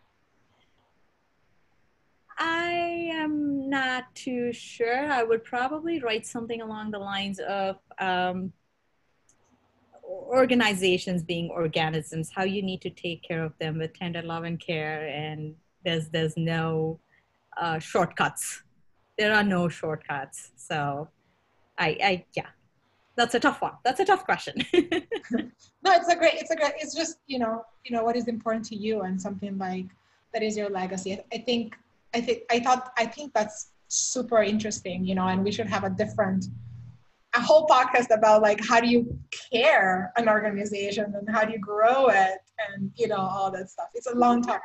I 2.38 3.10
am 3.12 3.68
not 3.68 4.14
too 4.14 4.52
sure. 4.52 5.10
I 5.10 5.22
would 5.22 5.44
probably 5.44 6.00
write 6.00 6.26
something 6.26 6.62
along 6.62 6.90
the 6.90 6.98
lines 6.98 7.38
of 7.40 7.76
um, 7.98 8.52
organizations 10.04 11.22
being 11.22 11.50
organisms, 11.50 12.30
how 12.34 12.44
you 12.44 12.62
need 12.62 12.80
to 12.82 12.90
take 12.90 13.22
care 13.22 13.44
of 13.44 13.52
them 13.58 13.78
with 13.78 13.94
tender 13.94 14.22
love 14.22 14.44
and 14.44 14.58
care, 14.58 15.06
and 15.08 15.54
there's 15.84 16.08
there's 16.08 16.36
no 16.36 16.98
uh, 17.60 17.78
shortcuts 17.78 18.62
there 19.18 19.34
are 19.34 19.44
no 19.44 19.68
shortcuts. 19.68 20.50
So 20.56 21.08
I, 21.78 21.96
I 22.02 22.24
yeah, 22.34 22.46
that's 23.16 23.34
a 23.34 23.40
tough 23.40 23.60
one. 23.60 23.72
That's 23.84 24.00
a 24.00 24.04
tough 24.04 24.24
question. 24.24 24.54
no, 24.72 25.92
it's 25.92 26.08
a 26.08 26.16
great, 26.16 26.34
it's 26.34 26.50
a 26.50 26.56
great, 26.56 26.72
it's 26.78 26.94
just, 26.94 27.18
you 27.26 27.38
know, 27.38 27.64
you 27.84 27.94
know, 27.94 28.04
what 28.04 28.16
is 28.16 28.28
important 28.28 28.64
to 28.66 28.76
you 28.76 29.02
and 29.02 29.20
something 29.20 29.58
like 29.58 29.86
that 30.32 30.42
is 30.42 30.56
your 30.56 30.70
legacy. 30.70 31.20
I, 31.32 31.38
think, 31.38 31.76
I 32.14 32.20
think, 32.20 32.42
I 32.50 32.60
thought, 32.60 32.92
I 32.96 33.06
think 33.06 33.34
that's 33.34 33.72
super 33.88 34.42
interesting, 34.42 35.04
you 35.04 35.14
know, 35.14 35.26
and 35.26 35.44
we 35.44 35.52
should 35.52 35.66
have 35.68 35.84
a 35.84 35.90
different, 35.90 36.46
a 37.34 37.40
whole 37.40 37.66
podcast 37.66 38.14
about 38.14 38.40
like, 38.42 38.64
how 38.64 38.80
do 38.80 38.88
you 38.88 39.18
care 39.52 40.12
an 40.16 40.28
organization 40.28 41.14
and 41.14 41.28
how 41.28 41.44
do 41.44 41.52
you 41.52 41.58
grow 41.58 42.08
it 42.08 42.38
and, 42.68 42.90
you 42.96 43.08
know, 43.08 43.16
all 43.16 43.50
that 43.50 43.70
stuff. 43.70 43.88
It's 43.94 44.06
a 44.06 44.14
long 44.14 44.42
topic 44.42 44.62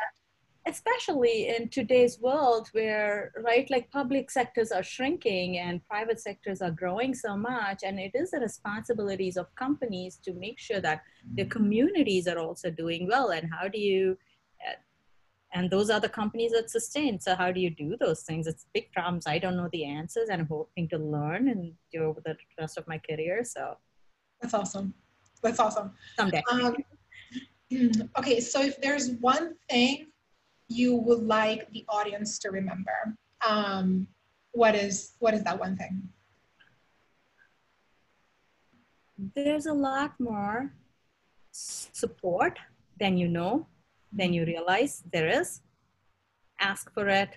especially 0.67 1.47
in 1.47 1.69
today's 1.69 2.19
world 2.19 2.67
where 2.73 3.31
right 3.43 3.69
like 3.69 3.89
public 3.89 4.29
sectors 4.29 4.71
are 4.71 4.83
shrinking 4.83 5.57
and 5.57 5.85
private 5.87 6.19
sectors 6.19 6.61
are 6.61 6.71
growing 6.71 7.13
so 7.13 7.37
much 7.37 7.79
and 7.83 7.99
it 7.99 8.11
is 8.13 8.31
the 8.31 8.39
responsibilities 8.39 9.37
of 9.37 9.53
companies 9.55 10.19
to 10.23 10.33
make 10.33 10.59
sure 10.59 10.81
that 10.81 11.01
the 11.35 11.45
communities 11.45 12.27
are 12.27 12.39
also 12.39 12.69
doing 12.69 13.07
well 13.07 13.29
and 13.29 13.49
how 13.51 13.67
do 13.67 13.79
you 13.79 14.17
uh, 14.67 14.73
and 15.53 15.71
those 15.71 15.89
are 15.89 16.01
the 16.01 16.09
companies 16.09 16.51
that 16.51 16.69
sustain. 16.69 17.21
So 17.21 17.33
how 17.33 17.53
do 17.53 17.61
you 17.61 17.69
do 17.69 17.95
those 17.97 18.23
things? 18.23 18.47
It's 18.47 18.65
big 18.73 18.91
problems. 18.91 19.25
I 19.25 19.39
don't 19.39 19.55
know 19.55 19.69
the 19.71 19.85
answers 19.85 20.27
and 20.29 20.41
i'm 20.41 20.47
hoping 20.47 20.89
to 20.89 20.97
learn 20.97 21.47
and 21.47 21.71
do 21.93 22.03
over 22.03 22.21
the 22.25 22.35
rest 22.59 22.77
of 22.77 22.87
my 22.87 22.97
career 22.97 23.43
so. 23.45 23.77
That's 24.41 24.53
awesome. 24.53 24.93
That's 25.41 25.59
awesome. 25.59 25.91
Someday. 26.17 26.43
Um, 26.51 26.75
okay 28.19 28.39
so 28.39 28.61
if 28.61 28.79
there's 28.81 29.11
one 29.19 29.55
thing 29.69 30.07
you 30.67 30.95
would 30.95 31.23
like 31.23 31.71
the 31.71 31.85
audience 31.89 32.39
to 32.39 32.51
remember? 32.51 33.15
Um, 33.47 34.07
what 34.51 34.75
is 34.75 35.13
what 35.19 35.33
is 35.33 35.43
that 35.43 35.59
one 35.59 35.77
thing? 35.77 36.09
There's 39.35 39.65
a 39.65 39.73
lot 39.73 40.13
more 40.19 40.73
support 41.51 42.59
than 42.99 43.17
you 43.17 43.27
know, 43.27 43.67
than 44.11 44.33
you 44.33 44.45
realize 44.45 45.03
there 45.11 45.27
is. 45.27 45.61
Ask 46.59 46.91
for 46.93 47.07
it, 47.07 47.29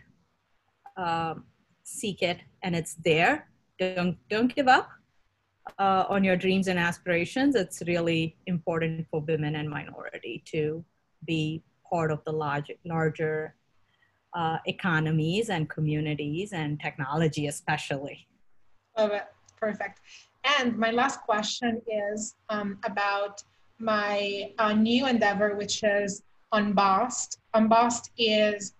um, 0.96 1.44
seek 1.82 2.22
it, 2.22 2.38
and 2.62 2.74
it's 2.74 2.94
there. 2.94 3.48
Don't 3.78 4.16
don't 4.28 4.54
give 4.54 4.68
up 4.68 4.88
uh, 5.78 6.04
on 6.08 6.24
your 6.24 6.36
dreams 6.36 6.68
and 6.68 6.78
aspirations. 6.78 7.54
It's 7.54 7.82
really 7.86 8.36
important 8.46 9.06
for 9.10 9.20
women 9.20 9.56
and 9.56 9.68
minority 9.68 10.42
to 10.46 10.84
be 11.26 11.62
part 11.90 12.10
of 12.10 12.22
the 12.24 12.32
large, 12.32 12.70
larger 12.84 13.54
uh, 14.34 14.58
economies 14.66 15.50
and 15.50 15.68
communities 15.68 16.52
and 16.52 16.80
technology, 16.80 17.46
especially. 17.48 18.26
Love 18.96 19.12
it. 19.12 19.24
Perfect. 19.58 20.00
And 20.58 20.76
my 20.78 20.90
last 20.90 21.20
question 21.20 21.82
is 21.86 22.34
um, 22.48 22.78
about 22.84 23.42
my 23.78 24.52
uh, 24.58 24.72
new 24.72 25.06
endeavor, 25.06 25.56
which 25.56 25.82
is 25.82 26.22
Unbossed. 26.52 27.38
Unbossed 27.54 28.10
is 28.18 28.74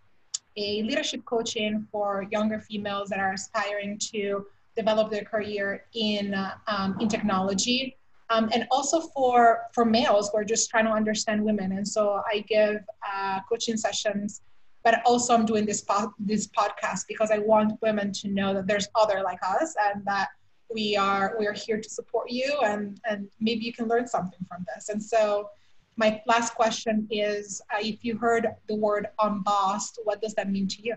a 0.57 0.83
leadership 0.83 1.25
coaching 1.25 1.87
for 1.93 2.27
younger 2.31 2.61
females 2.61 3.09
that 3.11 3.21
are 3.21 3.33
aspiring 3.33 3.97
to 4.13 4.47
develop 4.77 5.11
their 5.11 5.23
career 5.25 5.85
in, 5.95 6.35
uh, 6.35 6.55
um, 6.67 6.97
in 7.01 7.09
technology 7.09 7.97
um, 8.31 8.49
and 8.53 8.67
also 8.71 9.01
for 9.01 9.63
for 9.73 9.85
males 9.85 10.31
who 10.31 10.39
are 10.39 10.45
just 10.45 10.71
trying 10.71 10.87
to 10.87 10.93
understand 10.93 11.45
women. 11.45 11.73
And 11.73 11.87
so 11.87 12.23
I 12.33 12.41
give 12.49 12.83
uh, 13.07 13.41
coaching 13.49 13.77
sessions, 13.77 14.41
but 14.85 15.03
also 15.05 15.35
I'm 15.35 15.45
doing 15.45 15.67
this 15.67 15.83
po- 15.83 16.15
this 16.19 16.47
podcast 16.47 17.03
because 17.09 17.31
I 17.31 17.39
want 17.39 17.81
women 17.83 18.13
to 18.13 18.29
know 18.29 18.55
that 18.55 18.67
there's 18.67 18.89
other 18.95 19.21
like 19.23 19.41
us 19.43 19.75
and 19.85 20.05
that 20.07 20.29
we 20.73 20.97
are 20.97 21.35
we 21.39 21.47
are 21.49 21.53
here 21.53 21.81
to 21.81 21.91
support 21.91 22.31
you 22.31 22.57
and 22.65 23.01
and 23.05 23.29
maybe 23.41 23.65
you 23.65 23.73
can 23.73 23.89
learn 23.89 24.07
something 24.07 24.39
from 24.49 24.65
this. 24.75 24.89
And 24.89 25.03
so 25.03 25.51
my 25.97 26.23
last 26.27 26.55
question 26.55 27.07
is 27.11 27.61
uh, 27.75 27.79
if 27.81 28.05
you 28.05 28.17
heard 28.17 28.47
the 28.69 28.77
word 28.77 29.09
unbossed, 29.21 29.99
what 30.05 30.23
does 30.23 30.35
that 30.35 30.49
mean 30.49 30.69
to 30.69 30.83
you? 30.83 30.95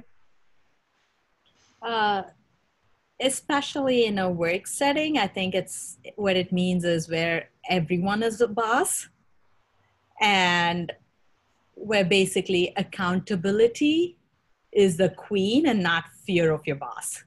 Uh, 1.82 2.24
especially 3.24 4.06
in 4.06 4.20
a 4.20 4.30
work 4.30 4.68
setting, 4.68 5.18
I 5.18 5.28
think 5.28 5.56
it's 5.56 5.98
what 6.16 6.36
it 6.36 6.52
means 6.52 6.84
is 6.84 7.10
where 7.10 7.50
everyone 7.70 8.22
is 8.22 8.42
a 8.42 8.48
boss 8.48 9.08
and 10.22 10.92
where 11.76 12.06
basically 12.06 12.74
accountability 12.76 14.18
is 14.72 14.98
the 14.98 15.10
queen 15.10 15.68
and 15.68 15.82
not 15.82 16.04
fear 16.26 16.52
of 16.52 16.62
your 16.66 16.76
boss. 16.76 17.24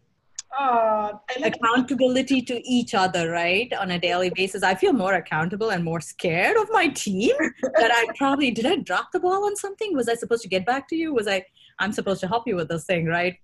Oh, 0.59 1.21
accountability 1.43 2.41
to 2.43 2.67
each 2.67 2.95
other, 2.95 3.31
right? 3.31 3.71
On 3.75 3.91
a 3.91 3.99
daily 3.99 4.31
basis. 4.31 4.63
I 4.63 4.75
feel 4.75 4.93
more 4.93 5.15
accountable 5.15 5.71
and 5.71 5.85
more 5.85 6.01
scared 6.01 6.57
of 6.57 6.69
my 6.71 6.89
team 6.89 7.35
that 7.63 7.91
I 7.93 8.07
probably 8.17 8.51
did 8.51 8.65
I 8.65 8.77
drop 8.77 9.13
the 9.13 9.21
ball 9.21 9.45
on 9.45 9.57
something? 9.57 9.95
Was 9.95 10.09
I 10.09 10.15
supposed 10.15 10.43
to 10.43 10.49
get 10.49 10.65
back 10.65 10.89
to 10.89 10.97
you? 10.97 11.13
Was 11.13 11.29
I 11.29 11.45
I'm 11.79 11.93
supposed 11.93 12.21
to 12.23 12.29
help 12.29 12.47
you 12.47 12.57
with 12.57 12.69
this 12.69 12.85
thing, 12.85 13.05
right? 13.05 13.37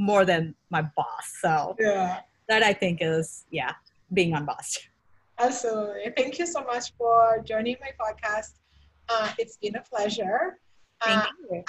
More 0.00 0.24
than 0.24 0.54
my 0.70 0.82
boss. 0.96 1.26
So 1.44 1.76
yeah. 1.78 2.20
that 2.48 2.62
I 2.62 2.72
think 2.72 2.98
is 3.02 3.44
yeah, 3.50 3.72
being 4.12 4.32
unbossed. 4.34 4.88
Absolutely. 5.38 6.12
Thank 6.16 6.38
you 6.38 6.46
so 6.46 6.64
much 6.64 6.92
for 6.96 7.42
joining 7.44 7.76
my 7.80 7.92
podcast. 8.00 8.54
Uh, 9.08 9.32
it's 9.38 9.56
been 9.56 9.76
a 9.76 9.82
pleasure. 9.82 10.58
Uh, 11.02 11.24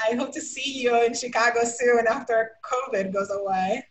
I 0.10 0.16
hope 0.16 0.34
to 0.34 0.42
see 0.42 0.82
you 0.82 1.04
in 1.04 1.14
Chicago 1.14 1.60
soon 1.64 2.06
after 2.08 2.52
COVID 2.72 3.14
goes 3.14 3.32
away. 3.32 3.86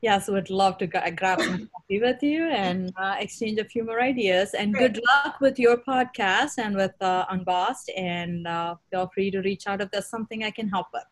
Yes, 0.00 0.28
would 0.28 0.50
love 0.50 0.78
to 0.78 0.86
grab 0.86 1.40
some 1.40 1.68
coffee 1.74 2.00
with 2.00 2.22
you 2.22 2.48
and 2.48 2.92
uh, 2.96 3.16
exchange 3.18 3.58
a 3.58 3.64
few 3.64 3.82
more 3.82 4.00
ideas. 4.00 4.54
And 4.54 4.72
Great. 4.72 4.94
good 4.94 5.02
luck 5.12 5.40
with 5.40 5.58
your 5.58 5.78
podcast 5.78 6.58
and 6.58 6.76
with 6.76 6.94
uh, 7.00 7.24
Unbossed. 7.30 7.90
And 7.96 8.46
uh, 8.46 8.76
feel 8.90 9.10
free 9.12 9.30
to 9.32 9.40
reach 9.40 9.66
out 9.66 9.80
if 9.80 9.90
there's 9.90 10.06
something 10.08 10.44
I 10.44 10.52
can 10.52 10.68
help 10.68 10.86
with. 10.92 11.08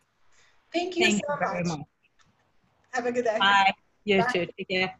Thank 0.71 0.95
you 0.95 1.05
Thank 1.05 1.25
so 1.27 1.33
you 1.33 1.63
much. 1.63 1.65
much. 1.65 1.87
Have 2.97 3.05
a 3.05 3.11
good 3.11 3.25
day. 3.25 3.37
Bye. 3.37 3.71
You 4.05 4.23
Bye. 4.23 4.31
too. 4.33 4.47
Take 4.57 4.69
care. 4.69 4.95